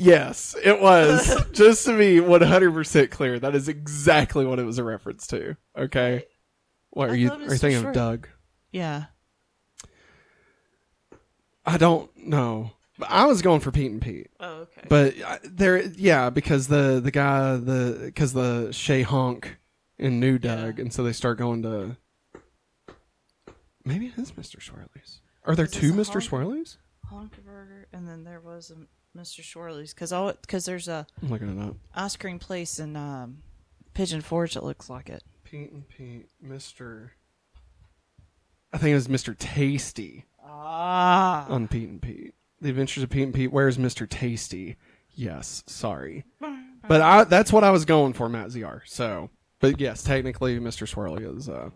[0.00, 1.44] Yes, it was.
[1.52, 5.26] Just to be one hundred percent clear, that is exactly what it was a reference
[5.28, 5.56] to.
[5.76, 6.24] Okay,
[6.90, 7.30] what I are you?
[7.32, 8.28] Are you thinking Short- of Doug?
[8.70, 9.06] yeah.
[11.66, 12.70] I don't know.
[13.06, 14.28] I was going for Pete and Pete.
[14.40, 14.86] Oh, okay.
[14.88, 19.56] But uh, there, yeah, because the the guy, the because the Shay honk
[19.98, 21.96] in New Doug, and so they start going to.
[23.84, 24.56] Maybe it is Mr.
[24.60, 25.20] Swirlies.
[25.44, 26.20] Are there Is two Mr.
[26.28, 26.76] honk?
[27.10, 29.40] Honkerburger, and then there was a Mr.
[29.40, 31.76] Swirly's because all because there's a I'm looking it up.
[31.94, 33.38] ice cream place in um,
[33.94, 35.22] Pigeon Forge that looks like it.
[35.44, 37.10] Pete and Pete, Mr.
[38.72, 39.36] I think it was Mr.
[39.38, 41.46] Tasty Ah.
[41.48, 42.34] on Pete and Pete.
[42.60, 43.52] The Adventures of Pete and Pete.
[43.52, 44.08] Where's Mr.
[44.08, 44.76] Tasty?
[45.14, 46.24] Yes, sorry,
[46.86, 48.82] but I that's what I was going for, Matt ZR.
[48.84, 49.30] So,
[49.60, 50.86] but yes, technically, Mr.
[50.92, 51.48] Swirly is.
[51.48, 51.70] uh.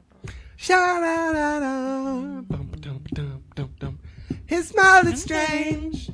[4.46, 6.10] His smile is strange.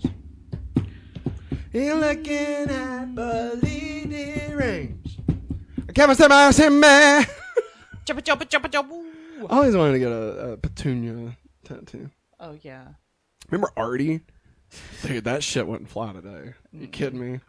[1.73, 5.21] You're looking at believe deranged.
[5.87, 7.27] I can't step my him, man.
[8.07, 9.05] Jumpa, jumpa, jumpa, jumpa.
[9.51, 12.09] I always wanted to get a, a petunia tattoo.
[12.41, 12.87] Oh yeah.
[13.51, 14.23] Remember Artie?
[15.03, 16.55] Dude, that shit wouldn't fly today.
[16.73, 17.41] You kidding me?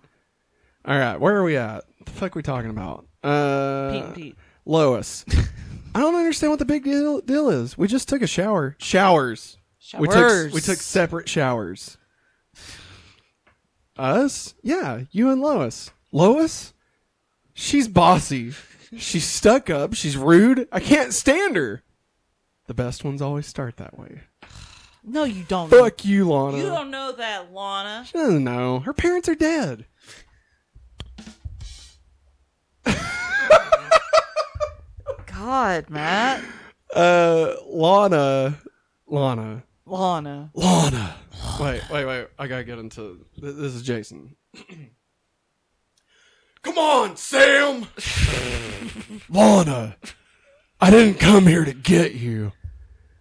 [0.86, 1.84] All right, where are we at?
[2.06, 3.06] The fuck we talking about?
[3.24, 4.36] Uh, Pete and Pete.
[4.66, 5.26] Lois.
[5.96, 7.78] I don't understand what the big deal deal is.
[7.78, 8.76] We just took a shower.
[8.80, 9.58] Showers.
[9.98, 10.54] We took Showers.
[10.54, 11.98] we took separate showers.
[13.98, 14.54] Us?
[14.62, 15.92] Yeah, you and Lois.
[16.12, 16.74] Lois?
[17.54, 18.54] She's bossy.
[18.98, 19.94] She's stuck up.
[19.94, 20.68] She's rude.
[20.72, 21.84] I can't stand her.
[22.68, 24.22] The best ones always start that way.
[25.10, 25.72] No, you don't.
[25.72, 26.58] Fuck you, Lana.
[26.58, 28.06] You don't know that, Lana.
[28.06, 28.82] She doesn't know.
[28.82, 29.86] Her parents are dead.
[35.26, 36.44] God, Matt.
[36.94, 38.60] Uh, Lana,
[39.08, 40.52] Lana, Lana.
[40.54, 41.16] Lana.
[41.60, 42.28] Wait, wait, wait.
[42.38, 43.26] I gotta get into.
[43.40, 44.36] th- This is Jason.
[46.62, 47.88] Come on, Sam.
[49.30, 49.96] Lana,
[50.82, 52.52] I didn't come here to get you.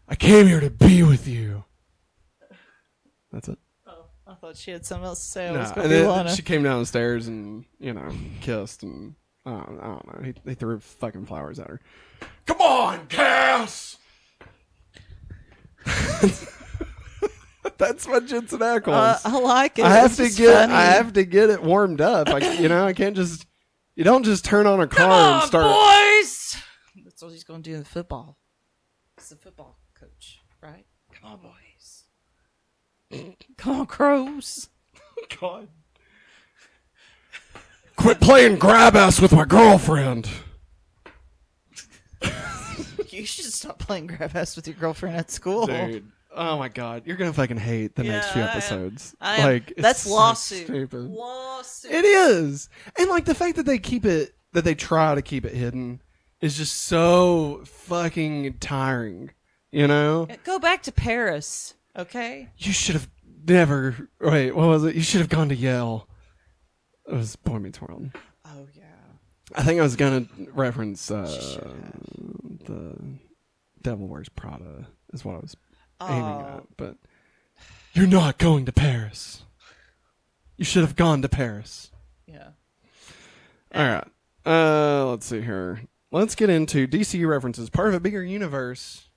[0.09, 1.65] I came here to be with you.
[3.39, 3.59] That's it.
[3.87, 5.49] Oh, I thought she had something else to say.
[5.49, 6.35] I No, and then Lana.
[6.35, 8.11] she came downstairs and you know
[8.41, 9.15] kissed and
[9.47, 10.25] I don't, I don't know.
[10.25, 11.81] He, he threw fucking flowers at her.
[12.45, 13.97] Come on, Cass.
[17.79, 18.89] That's my Jensen Ackles.
[18.89, 19.85] Uh, I like it.
[19.85, 20.73] I have to get funny.
[20.73, 22.27] I have to get it warmed up.
[22.29, 23.47] I, you know, I can't just
[23.95, 25.65] you don't just turn on a car Come and start.
[25.77, 26.57] boys.
[27.05, 28.37] That's what he's going to do in football.
[29.17, 30.85] He's a football coach, right?
[31.15, 31.53] Come on, boys.
[33.57, 34.69] Come on, crows.
[35.41, 35.69] God.
[37.97, 40.29] Quit playing grab ass with my girlfriend.
[43.11, 45.67] You should stop playing grab ass with your girlfriend at school.
[45.67, 46.11] Dude.
[46.35, 48.57] Oh my god, you're gonna fucking hate the next few Yeah, I am.
[48.57, 49.17] episodes.
[49.21, 49.51] I am.
[49.53, 50.65] like it's That's so lawsuit.
[50.67, 51.11] stupid.
[51.11, 51.91] Lawsuit.
[51.91, 55.45] It is, and like the fact that they keep it, that they try to keep
[55.45, 56.01] it hidden,
[56.41, 59.31] is just so fucking tiring.
[59.73, 62.49] You know, Go back to Paris, okay?
[62.57, 63.09] you should have
[63.47, 64.09] never.
[64.21, 64.95] Wait, what was it?
[64.95, 66.09] You should have gone to Yale.
[67.07, 68.11] It was Boy Meets World.
[68.45, 68.85] Oh yeah.
[69.55, 71.61] I think I was gonna reference uh,
[72.67, 72.95] the
[73.83, 75.57] Devil Wears Prada is what I was
[76.03, 76.57] aiming Oh.
[76.59, 76.97] at, but
[77.95, 79.43] you're not going to Paris.
[80.57, 81.91] You should have gone to Paris.
[82.27, 82.49] Yeah.
[83.75, 84.07] All right.
[84.45, 85.83] Uh, let's see here.
[86.11, 87.71] Let's get into DCU references.
[87.71, 89.09] Part of a bigger universe.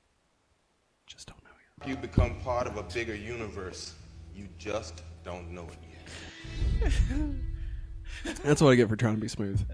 [1.08, 1.71] Just don't know yet.
[1.86, 3.96] You become part of a bigger universe.
[4.36, 5.78] You just don't know it
[6.84, 6.92] yet.
[8.44, 9.66] That's what I get for trying to be smooth.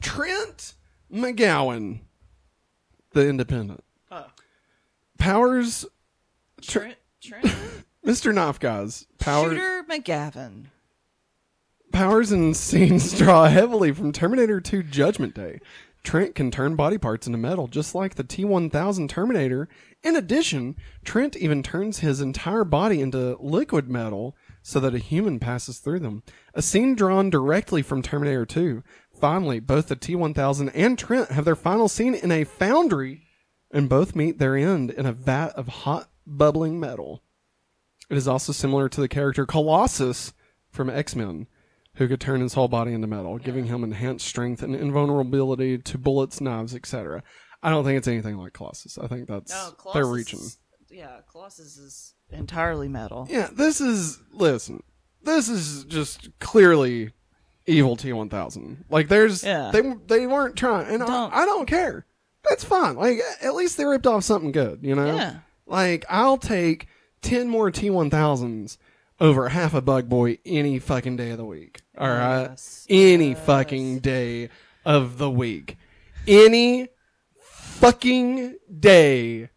[0.00, 0.74] Trent
[1.12, 2.00] McGowan,
[3.12, 3.84] the Independent.
[4.10, 4.26] Oh.
[5.18, 5.86] Powers,
[6.60, 6.96] Trent.
[7.20, 7.44] Trent.
[8.06, 8.32] Mr.
[8.32, 9.06] Knopfgaz.
[9.18, 9.52] Powers.
[9.52, 10.66] Shooter McGavin.
[11.92, 15.60] Powers and scenes draw heavily from Terminator 2 Judgment Day.
[16.02, 19.68] Trent can turn body parts into metal just like the T1000 Terminator.
[20.02, 25.38] In addition, Trent even turns his entire body into liquid metal so that a human
[25.38, 26.22] passes through them.
[26.54, 28.82] A scene drawn directly from Terminator 2.
[29.12, 33.22] Finally, both the T1000 and Trent have their final scene in a foundry
[33.70, 37.22] and both meet their end in a vat of hot, bubbling metal.
[38.08, 40.32] It is also similar to the character Colossus
[40.70, 41.46] from X Men,
[42.00, 45.98] who could turn his whole body into metal, giving him enhanced strength and invulnerability to
[45.98, 47.22] bullets, knives, etc.
[47.62, 48.96] I don't think it's anything like Colossus.
[48.96, 49.92] I think that's No, Colossus.
[49.92, 50.40] they're reaching.
[50.90, 53.26] yeah, Colossus is entirely metal.
[53.28, 54.82] Yeah, this is listen.
[55.22, 57.10] This is just clearly
[57.66, 58.84] evil T1000.
[58.88, 59.70] Like there's Yeah.
[59.70, 61.10] they they weren't trying and Don't.
[61.10, 62.06] I, I don't care.
[62.48, 62.96] That's fine.
[62.96, 65.14] Like at least they ripped off something good, you know?
[65.16, 65.40] Yeah.
[65.66, 66.88] Like I'll take
[67.20, 68.78] 10 more T1000s
[69.20, 71.82] over half a bug boy any fucking day of the week.
[71.98, 72.42] All oh, right?
[72.50, 72.86] Yes.
[72.88, 74.48] Any fucking day
[74.84, 75.76] of the week.
[76.26, 76.88] Any
[77.40, 79.50] fucking day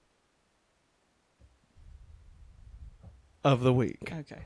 [3.43, 4.11] of the week.
[4.11, 4.45] Okay.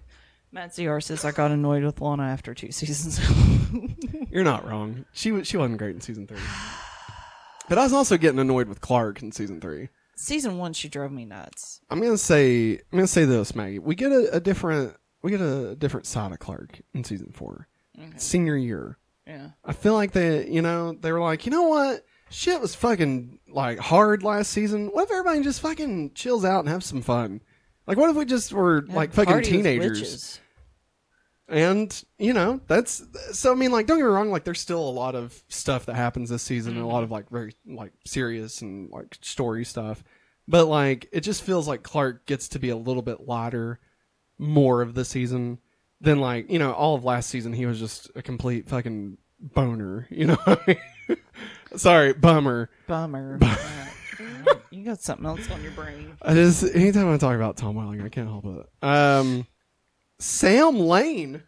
[0.51, 3.20] Matt ZR says I got annoyed with Lana after two seasons.
[4.32, 5.05] You're not wrong.
[5.13, 6.39] She was she wasn't great in season three.
[7.70, 9.89] But I was also getting annoyed with Clark in season three.
[10.15, 11.82] Season one, she drove me nuts.
[11.89, 13.80] I'm gonna say I'm gonna say this, Maggie.
[13.80, 14.95] We get a, a different
[15.28, 17.67] we get a different side of Clark in season four.
[18.15, 18.97] Senior year.
[19.25, 19.49] Yeah.
[19.65, 22.05] I feel like they you know, they were like, you know what?
[22.30, 24.88] Shit was fucking like hard last season.
[24.88, 27.41] What if everybody just fucking chills out and have some fun?
[27.86, 30.39] Like what if we just were like fucking teenagers?
[31.49, 33.03] And you know that's
[33.34, 33.51] so.
[33.51, 34.32] I mean, like, don't get me wrong.
[34.32, 37.11] Like, there's still a lot of stuff that happens this season, and a lot of
[37.11, 40.03] like very like serious and like story stuff.
[40.49, 43.80] But like, it just feels like Clark gets to be a little bit lighter,
[44.38, 45.59] more of the season
[46.01, 47.53] than like you know all of last season.
[47.53, 50.07] He was just a complete fucking boner.
[50.11, 51.17] You know, I mean?
[51.75, 52.69] sorry, bummer.
[52.88, 53.39] Bummer.
[54.19, 54.53] Yeah.
[54.71, 56.17] you got something else on your brain.
[56.23, 58.65] I just anytime I talk about Tom Welling, I can't help it.
[58.83, 59.45] Um,
[60.17, 61.43] Sam Lane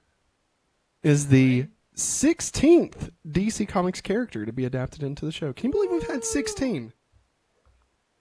[1.02, 1.66] is the
[1.96, 5.52] 16th DC Comics character to be adapted into the show.
[5.52, 6.94] Can you believe we've had 16?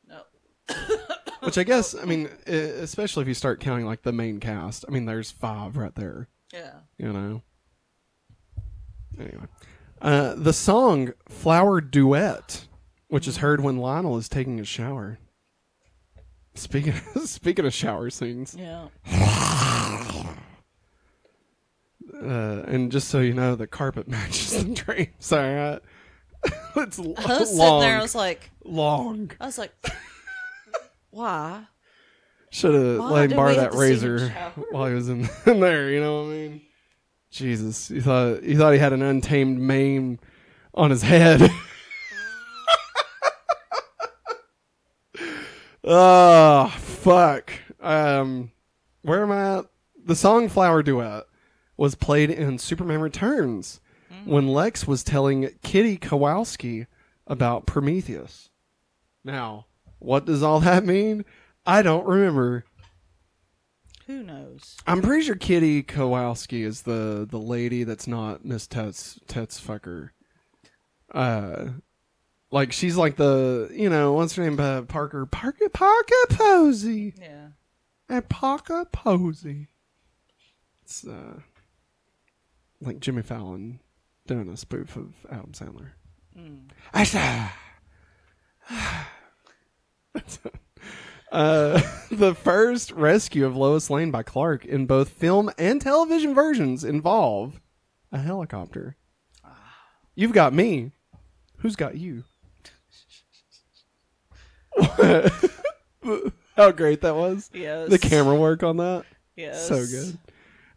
[0.09, 0.21] No.
[1.49, 4.85] Which I guess, I mean, especially if you start counting like the main cast.
[4.87, 6.29] I mean, there's five right there.
[6.53, 6.73] Yeah.
[6.99, 7.43] You know.
[9.19, 9.47] Anyway,
[10.03, 12.67] uh, the song "Flower Duet,"
[13.09, 15.19] which is heard when Lionel is taking a shower.
[16.55, 16.93] Speaking
[17.25, 18.89] speaking of shower scenes, Yeah.
[22.15, 24.69] uh, and just so you know, the carpet matches the.
[25.33, 25.81] All right,
[26.77, 27.57] it's I was long.
[27.57, 27.99] sitting there.
[27.99, 29.31] I was like, long.
[29.41, 29.73] I was like,
[31.19, 31.67] why?
[32.51, 34.53] Should have Why let him did borrow we that to see him razor shower?
[34.71, 35.91] while he was in, in there.
[35.91, 36.61] You know what I mean?
[37.31, 40.19] Jesus, you thought you thought he had an untamed mane
[40.75, 41.51] on his head.
[45.85, 47.53] oh fuck!
[47.81, 48.53] Um,
[49.03, 49.59] where am I?
[49.59, 49.67] At?
[50.03, 51.25] The song "Flower Duet"
[51.77, 53.81] was played in Superman Returns
[54.25, 56.87] when Lex was telling Kitty Kowalski
[57.27, 58.51] about Prometheus.
[59.23, 59.67] Now,
[59.99, 61.25] what does all that mean?
[61.67, 62.65] I don't remember.
[64.07, 64.77] Who knows?
[64.87, 70.11] I'm pretty sure Kitty Kowalski is the the lady that's not Miss Tets Tets fucker.
[71.13, 71.67] Uh,
[72.51, 74.59] like she's like the you know what's her name?
[74.59, 77.15] Uh, Parker Parker Parker Posey.
[77.21, 77.49] Yeah.
[78.09, 79.69] And Parker Posey.
[80.83, 81.41] It's uh
[82.81, 83.81] like Jimmy Fallon
[84.27, 85.91] doing a spoof of Adam Sandler.
[86.95, 87.49] I saw.
[91.31, 96.85] Uh, the first rescue of Lois Lane by Clark in both film and television versions
[96.85, 97.61] involve
[98.11, 98.97] a helicopter.
[100.15, 100.93] You've got me.
[101.59, 102.25] Who's got you?
[106.57, 107.51] How great that was.
[107.53, 107.91] Yes.
[107.91, 109.05] The camera work on that.
[109.37, 109.69] Yes.
[109.69, 110.19] So good.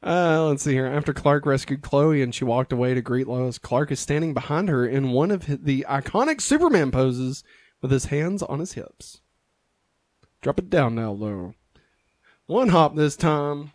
[0.04, 0.86] Uh, let's see here.
[0.86, 4.70] After Clark rescued Chloe and she walked away to greet Lois, Clark is standing behind
[4.70, 7.44] her in one of the iconic Superman poses
[7.82, 9.21] with his hands on his hips.
[10.42, 11.54] Drop it down now, low.
[12.48, 13.72] One hop this time.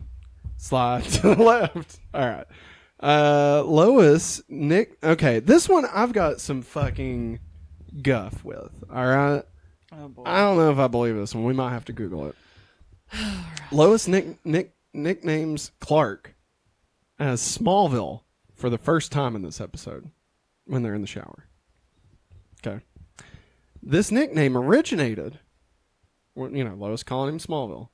[0.57, 1.99] Slide to the left.
[2.13, 2.47] All right.
[3.01, 4.97] Uh, Lois, Nick.
[5.03, 7.39] Okay, this one I've got some fucking
[8.01, 8.83] guff with.
[8.91, 9.43] All right.
[9.91, 10.23] Oh boy.
[10.25, 11.43] I don't know if I believe this one.
[11.43, 12.35] We might have to Google it.
[13.71, 16.35] Lois Nick Nick nicknames Clark
[17.19, 18.21] as Smallville
[18.53, 20.09] for the first time in this episode
[20.65, 21.45] when they're in the shower.
[22.65, 22.83] Okay.
[23.81, 25.39] This nickname originated,
[26.37, 27.89] you know, Lois calling him Smallville.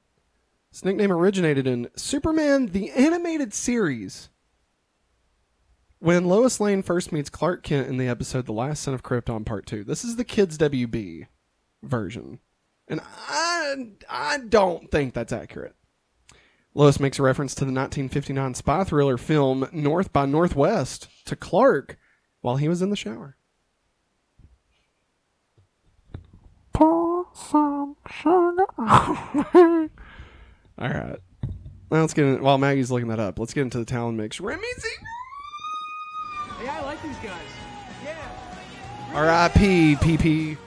[0.71, 4.29] This nickname originated in Superman the Animated Series.
[5.99, 9.45] When Lois Lane first meets Clark Kent in the episode The Last Son of Krypton
[9.45, 9.83] Part 2.
[9.83, 11.27] This is the Kids WB
[11.81, 12.39] version.
[12.87, 13.75] And I
[14.09, 15.75] I don't think that's accurate.
[16.73, 21.97] Lois makes a reference to the 1959 spy thriller film North by Northwest to Clark
[22.41, 23.37] while he was in the shower.
[26.73, 29.89] Pour some sugar on me.
[30.79, 31.19] All right.
[31.91, 33.37] Now let's get in, while Maggie's looking that up.
[33.37, 34.39] Let's get into the talent mix.
[34.39, 34.89] Remy Z.
[36.63, 37.37] Yeah, I like these guys.
[38.03, 39.13] Yeah.
[39.13, 39.95] R.I.P.
[39.97, 40.57] PP.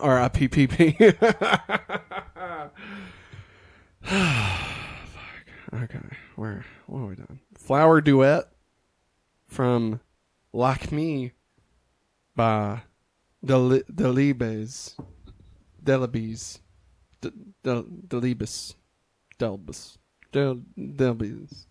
[0.00, 0.48] R.I.P.
[0.48, 1.18] PP.
[4.02, 5.82] Fuck.
[5.82, 5.98] Okay.
[6.36, 6.64] Where?
[6.86, 7.40] What are we done?
[7.58, 8.44] Flower Duet
[9.46, 10.00] from
[10.52, 11.32] Like Me
[12.34, 12.82] by
[13.44, 14.96] Del- Delibes.
[15.82, 16.60] Delibes.
[17.20, 18.74] Del- Delibes.
[19.38, 19.98] Delbus.
[20.32, 21.66] Del- Delibes.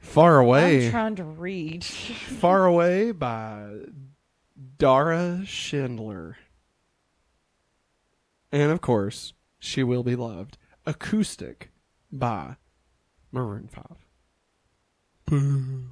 [0.00, 0.86] Far away.
[0.86, 1.84] I'm trying to read.
[2.40, 3.70] Far Away by
[4.78, 6.36] Dara Schindler.
[8.52, 10.56] And of course, She Will Be Loved.
[10.86, 11.70] Acoustic
[12.10, 12.56] by
[13.32, 13.84] Maroon 5.
[15.26, 15.84] Boo.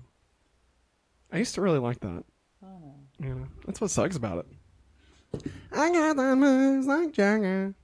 [1.30, 2.24] I used to really like that.
[3.22, 4.46] You know, that's what sucks about it.
[5.72, 7.74] I got the moves like Jagger.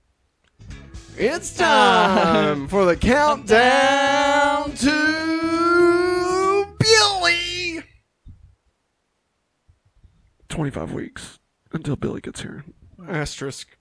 [1.16, 2.22] It's ah.
[2.22, 7.82] time for the countdown to Billy.
[10.48, 11.38] 25 weeks
[11.72, 12.64] until Billy gets here.
[13.08, 13.76] Asterisk,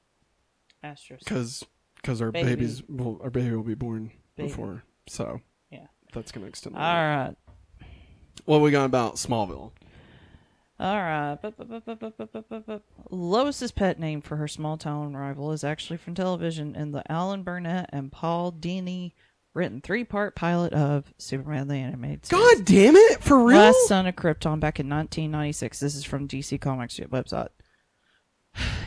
[0.84, 1.24] Asterisk.
[1.24, 1.64] because
[1.96, 2.50] because our Baby.
[2.50, 4.50] babies will our baby will be born Baby.
[4.50, 5.86] before, so Yeah.
[6.14, 6.76] that's gonna extend.
[6.76, 7.36] the All right.
[8.46, 9.72] What we got about Smallville?
[10.82, 11.38] All right.
[13.12, 17.44] Lois's pet name for her small town rival is actually from television in the Alan
[17.44, 19.12] Burnett and Paul Dini
[19.54, 22.56] written three part pilot of Superman the Animated Series.
[22.56, 23.22] God damn it!
[23.22, 23.60] For real?
[23.60, 25.80] Last Son of Krypton back in 1996.
[25.80, 27.50] This is from DC Comics website.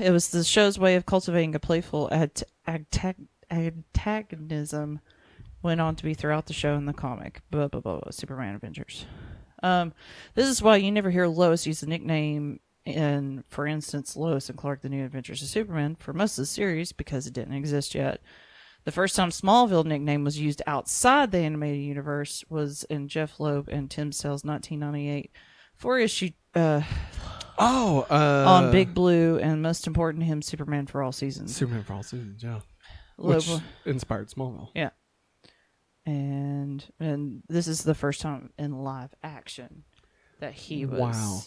[0.01, 2.11] It was the show's way of cultivating a playful
[3.49, 5.01] antagonism.
[5.63, 7.41] Went on to be throughout the show in the comic.
[7.51, 9.07] Blah, blah, blah, Superman Adventures.
[9.65, 9.93] Um,
[10.35, 14.59] this is why you never hear Lois use the nickname in, for instance, Lois and
[14.59, 17.95] Clark: The New Adventures of Superman for most of the series because it didn't exist
[17.95, 18.21] yet.
[18.85, 23.69] The first time Smallville nickname was used outside the animated universe was in Jeph Loeb
[23.69, 25.31] and Tim Sale's 1998
[25.75, 26.83] four issue uh,
[27.59, 31.55] Oh, uh, on Big Blue, and most important to him, Superman for all seasons.
[31.57, 32.61] Superman for all seasons, yeah,
[33.17, 33.49] Low- which
[33.87, 34.69] inspired Smallville.
[34.75, 34.91] yeah,
[36.07, 39.85] and and this is the first time in live action
[40.41, 41.41] that he was Wow.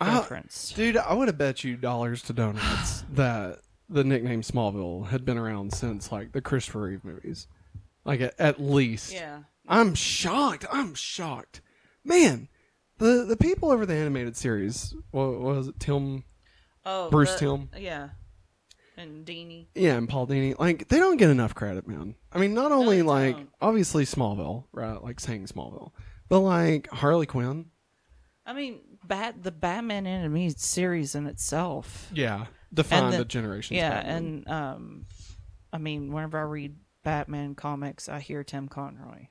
[0.00, 0.76] I- referenced.
[0.76, 5.38] Dude, I would have bet you dollars to donuts that the nickname Smallville had been
[5.38, 7.46] around since like the Christopher Reeve movies,
[8.04, 9.12] like at, at least.
[9.12, 10.64] yeah, I'm shocked.
[10.72, 11.60] I'm shocked,
[12.04, 12.48] man.
[12.98, 15.78] The the people over the animated series, what, what was it?
[15.80, 16.24] Tim,
[16.84, 17.70] oh, Bruce the- Timm?
[17.78, 18.08] yeah,
[18.98, 19.66] and Dini.
[19.74, 20.58] yeah, and Paul Dini.
[20.58, 22.14] Like they don't get enough credit, man.
[22.32, 23.48] I mean, not only they like don't.
[23.60, 25.02] obviously Smallville, right?
[25.02, 25.92] Like saying Smallville,
[26.28, 27.66] but like Harley Quinn.
[28.44, 32.10] I mean, Bat the Batman animated series in itself.
[32.12, 33.76] Yeah, defined the- a generation.
[33.76, 35.06] Yeah, and um,
[35.72, 39.28] I mean, whenever I read Batman comics, I hear Tim Conroy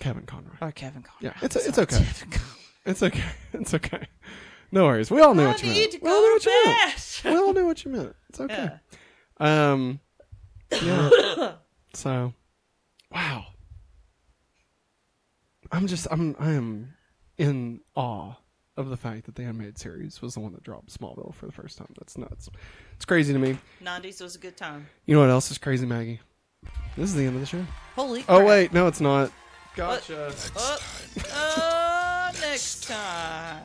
[0.00, 0.56] Kevin Conroy.
[0.60, 1.32] or Kevin Conroy.
[1.32, 2.04] Yeah, it's it's okay.
[2.84, 3.22] It's okay.
[3.54, 4.06] It's okay.
[4.72, 5.10] No worries.
[5.10, 6.02] We all knew what you meant.
[6.02, 7.22] we all knew what you meant.
[7.24, 8.16] We all knew what you meant.
[8.28, 8.70] It's okay.
[9.40, 9.72] Yeah.
[9.72, 10.00] Um.
[10.82, 11.52] Yeah.
[11.94, 12.32] so,
[13.12, 13.46] wow.
[15.72, 16.94] I'm just I'm I am
[17.38, 18.34] in awe
[18.76, 21.52] of the fact that the animated series was the one that dropped Smallville for the
[21.52, 21.92] first time.
[21.98, 22.48] That's nuts.
[22.94, 23.58] It's crazy to me.
[23.82, 24.86] 90s was a good time.
[25.06, 26.20] You know what else is crazy, Maggie?
[26.96, 27.64] This is the end of the show.
[27.94, 28.38] Holy crap.
[28.40, 29.30] Oh wait, no, it's not.
[29.74, 30.32] Gotcha.
[30.56, 30.78] Oh,
[31.34, 33.62] uh, next time.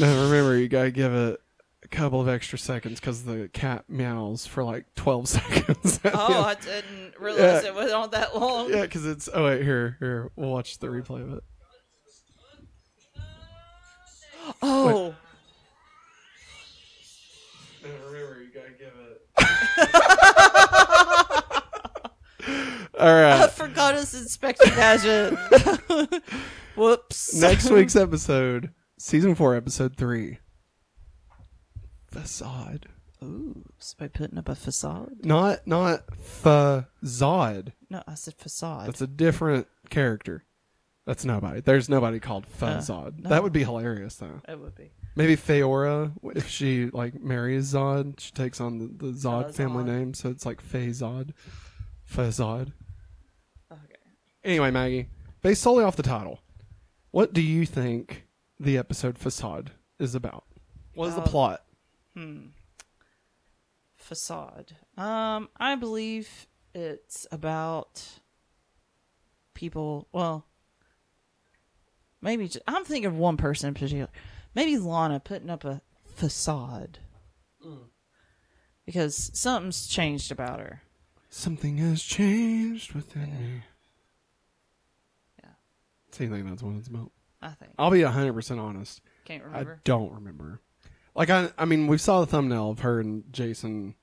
[0.00, 1.40] Now remember, you gotta give it
[1.84, 6.00] a couple of extra seconds because the cat meows for like twelve seconds.
[6.12, 6.42] Oh.
[6.44, 7.68] I didn't realize Yeah.
[7.70, 8.70] it was on that long.
[8.70, 9.28] yeah, because it's.
[9.32, 10.30] Oh wait, here, here.
[10.36, 11.44] We'll watch the replay of it.
[14.62, 15.14] Oh,
[17.82, 19.20] Now remember, you gotta give it.
[22.98, 23.08] All
[23.42, 25.38] I forgot it's Inspector Gadget.
[26.76, 27.34] Whoops.
[27.34, 30.38] Next week's episode, season four, episode three.
[32.10, 32.86] Facade.
[33.22, 35.24] Ooh, so by putting up a facade?
[35.24, 37.72] Not not facade.
[37.88, 38.88] No, I said facade.
[38.88, 40.44] That's a different character.
[41.06, 41.60] That's nobody.
[41.60, 43.20] There's nobody called uh, Fazod.
[43.20, 43.30] no.
[43.30, 44.40] That would be hilarious though.
[44.48, 44.90] it would be.
[45.16, 50.12] Maybe Faora, if she like marries Zod, she takes on the, the Zod family name,
[50.14, 51.30] so it's like Fazod.
[52.10, 52.72] Fazod.
[53.70, 53.80] Okay.
[54.42, 55.08] Anyway, Maggie,
[55.42, 56.40] based solely off the title,
[57.10, 58.26] what do you think
[58.58, 60.44] the episode Facade is about?
[60.94, 61.64] What is the Uh, plot?
[63.96, 64.76] Facade.
[64.96, 68.20] Um, I believe it's about
[69.54, 70.08] people.
[70.12, 70.46] Well,
[72.20, 74.08] maybe just, I'm thinking of one person in particular.
[74.54, 76.98] Maybe Lana putting up a facade
[78.86, 80.82] because something's changed about her.
[81.30, 83.62] Something has changed within me.
[85.42, 85.50] Yeah.
[86.12, 87.10] So you think that's what it's about?
[87.44, 87.72] I think.
[87.78, 89.00] I'll be hundred percent honest.
[89.24, 89.72] Can't remember.
[89.72, 90.60] I don't remember.
[91.14, 93.94] Like I, I mean, we saw the thumbnail of her and Jason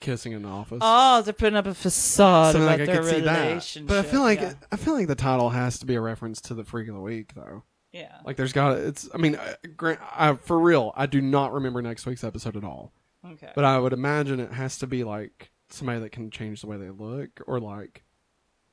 [0.00, 0.78] kissing in the office.
[0.80, 3.48] Oh, they're putting up a facade so about like I their could see that.
[3.48, 3.88] relationship.
[3.88, 4.54] But I feel like yeah.
[4.70, 7.00] I feel like the title has to be a reference to the freak of the
[7.00, 7.64] week, though.
[7.92, 8.18] yeah.
[8.24, 9.08] Like there's got it's.
[9.14, 12.56] I mean, uh, I, grant, I, for real, I do not remember next week's episode
[12.56, 12.92] at all.
[13.32, 13.50] okay.
[13.54, 16.76] But I would imagine it has to be like somebody that can change the way
[16.76, 18.04] they look, or like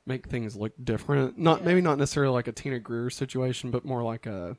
[0.09, 1.37] make things look different.
[1.37, 1.65] Not Yeah.
[1.67, 4.57] maybe not necessarily like a Tina Greer situation, but more like a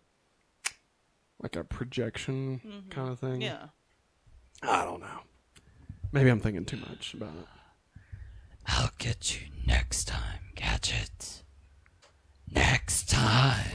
[1.42, 3.40] like a projection kind of thing.
[3.40, 3.42] Mm-hmm.
[3.42, 3.66] yeah.
[4.62, 5.20] I don't know.
[6.12, 7.46] Maybe I'm thinking too much about it.
[8.66, 11.42] I'll get you next time, Gadget.
[12.52, 13.66] Next time.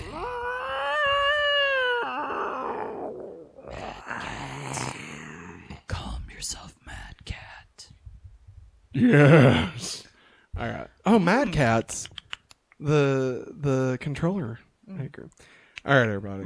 [5.87, 7.89] Calm yourself, Mad Cat.
[8.93, 10.04] Yes.
[10.57, 10.87] All right.
[11.05, 12.07] Oh, Mad Cat's
[12.79, 15.29] the the controller maker.
[15.85, 16.45] All right, everybody.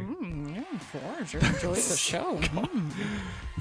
[0.92, 2.36] Forager enjoyed the show.
[2.42, 2.92] Mm,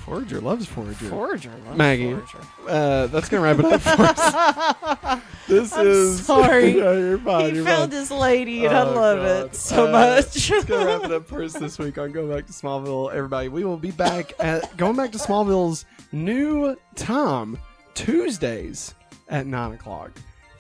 [0.01, 1.09] Forager loves Forager.
[1.09, 2.14] Forager, loves Maggie.
[2.14, 2.38] Forager.
[2.68, 5.22] Uh, that's gonna wrap it up for us.
[5.49, 6.76] This is sorry.
[6.76, 7.51] Yeah, you're fine.
[7.51, 8.01] He you're found fine.
[8.01, 9.46] his lady, and I Oh, love God.
[9.46, 10.49] it so Uh, much.
[10.49, 13.12] That's gonna wrap it up for us this week on Go Back to Smallville.
[13.14, 17.57] Everybody, we will be back at going back to Smallville's new time
[17.94, 18.94] Tuesdays
[19.30, 20.11] at nine o'clock.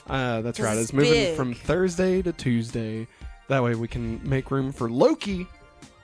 [0.08, 0.76] Uh, that's right.
[0.78, 1.36] It's moving big.
[1.36, 3.06] from Thursday to Tuesday.
[3.48, 5.46] That way we can make room for Loki.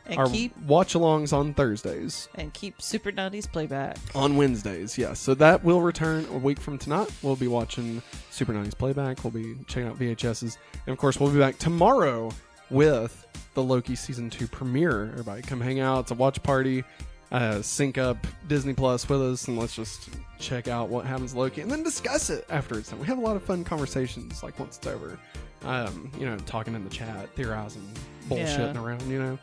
[0.06, 2.28] and Our keep watch-alongs on Thursdays.
[2.34, 3.96] and keep Super 90s playback.
[4.14, 5.18] On Wednesdays, yes.
[5.18, 7.10] So that will return a week from tonight.
[7.22, 9.24] We'll be watching Super 90s playback.
[9.24, 10.58] We'll be checking out VHSs.
[10.86, 12.30] And of course, we'll be back tomorrow
[12.70, 15.06] with the Loki Season 2 premiere.
[15.12, 16.00] Everybody come hang out.
[16.00, 16.84] It's a watch party.
[17.32, 18.16] Uh, sync up
[18.46, 20.08] Disney Plus with us and let's just
[20.38, 23.00] check out what happens to Loki and then discuss it after it's done.
[23.00, 25.18] We have a lot of fun conversations like once it's over.
[25.64, 27.90] Um, you know, talking in the chat, theorizing,
[28.28, 28.80] bullshitting Yeah.
[28.82, 29.38] around, you know.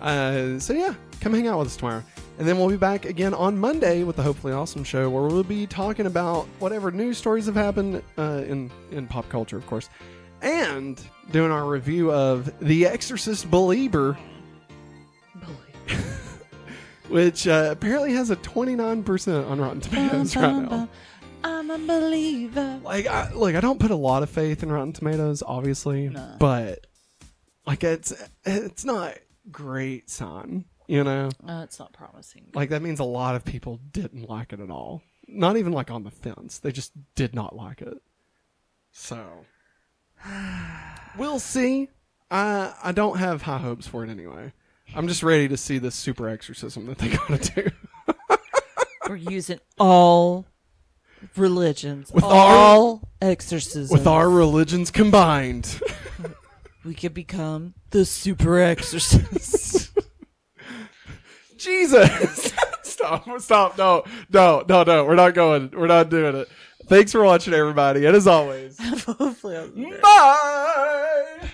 [0.00, 2.02] Uh, so yeah, come hang out with us tomorrow.
[2.38, 5.42] And then we'll be back again on Monday with the Hopefully Awesome show, where we'll
[5.44, 9.90] be talking about whatever news stories have happened uh, in in pop culture, of course,
[10.40, 11.00] and
[11.32, 14.16] doing our review of The Exorcist Believer,
[17.08, 20.88] which uh, apparently has a twenty nine percent on Rotten Tomatoes right now.
[21.44, 22.80] I'm a believer.
[22.82, 26.34] Like, I, look, I don't put a lot of faith in Rotten Tomatoes, obviously, No.
[26.38, 26.86] but
[27.66, 28.12] like it's
[28.44, 29.14] it's not
[29.50, 31.28] great sign, you know.
[31.46, 32.46] Uh, it's not promising.
[32.54, 35.02] Like that means a lot of people didn't like it at all.
[35.28, 36.58] Not even like on the fence.
[36.58, 37.98] They just did not like it.
[38.92, 39.22] So
[41.18, 41.88] we'll see.
[42.30, 44.52] I I don't have high hopes for it anyway.
[44.94, 47.70] I'm just ready to see this super exorcism that they gotta do.
[49.08, 50.46] We're using all
[51.36, 53.90] religions, With our- all exorcisms.
[53.90, 55.80] With our religions combined.
[56.84, 59.90] we could become the super exorcists.
[61.56, 62.52] Jesus.
[62.82, 63.28] stop.
[63.40, 63.78] Stop.
[63.78, 64.04] No.
[64.30, 64.64] No.
[64.68, 65.04] No, no.
[65.04, 65.70] We're not going.
[65.72, 66.48] We're not doing it.
[66.86, 68.04] Thanks for watching everybody.
[68.06, 71.50] And as always, Hopefully, I'll- bye.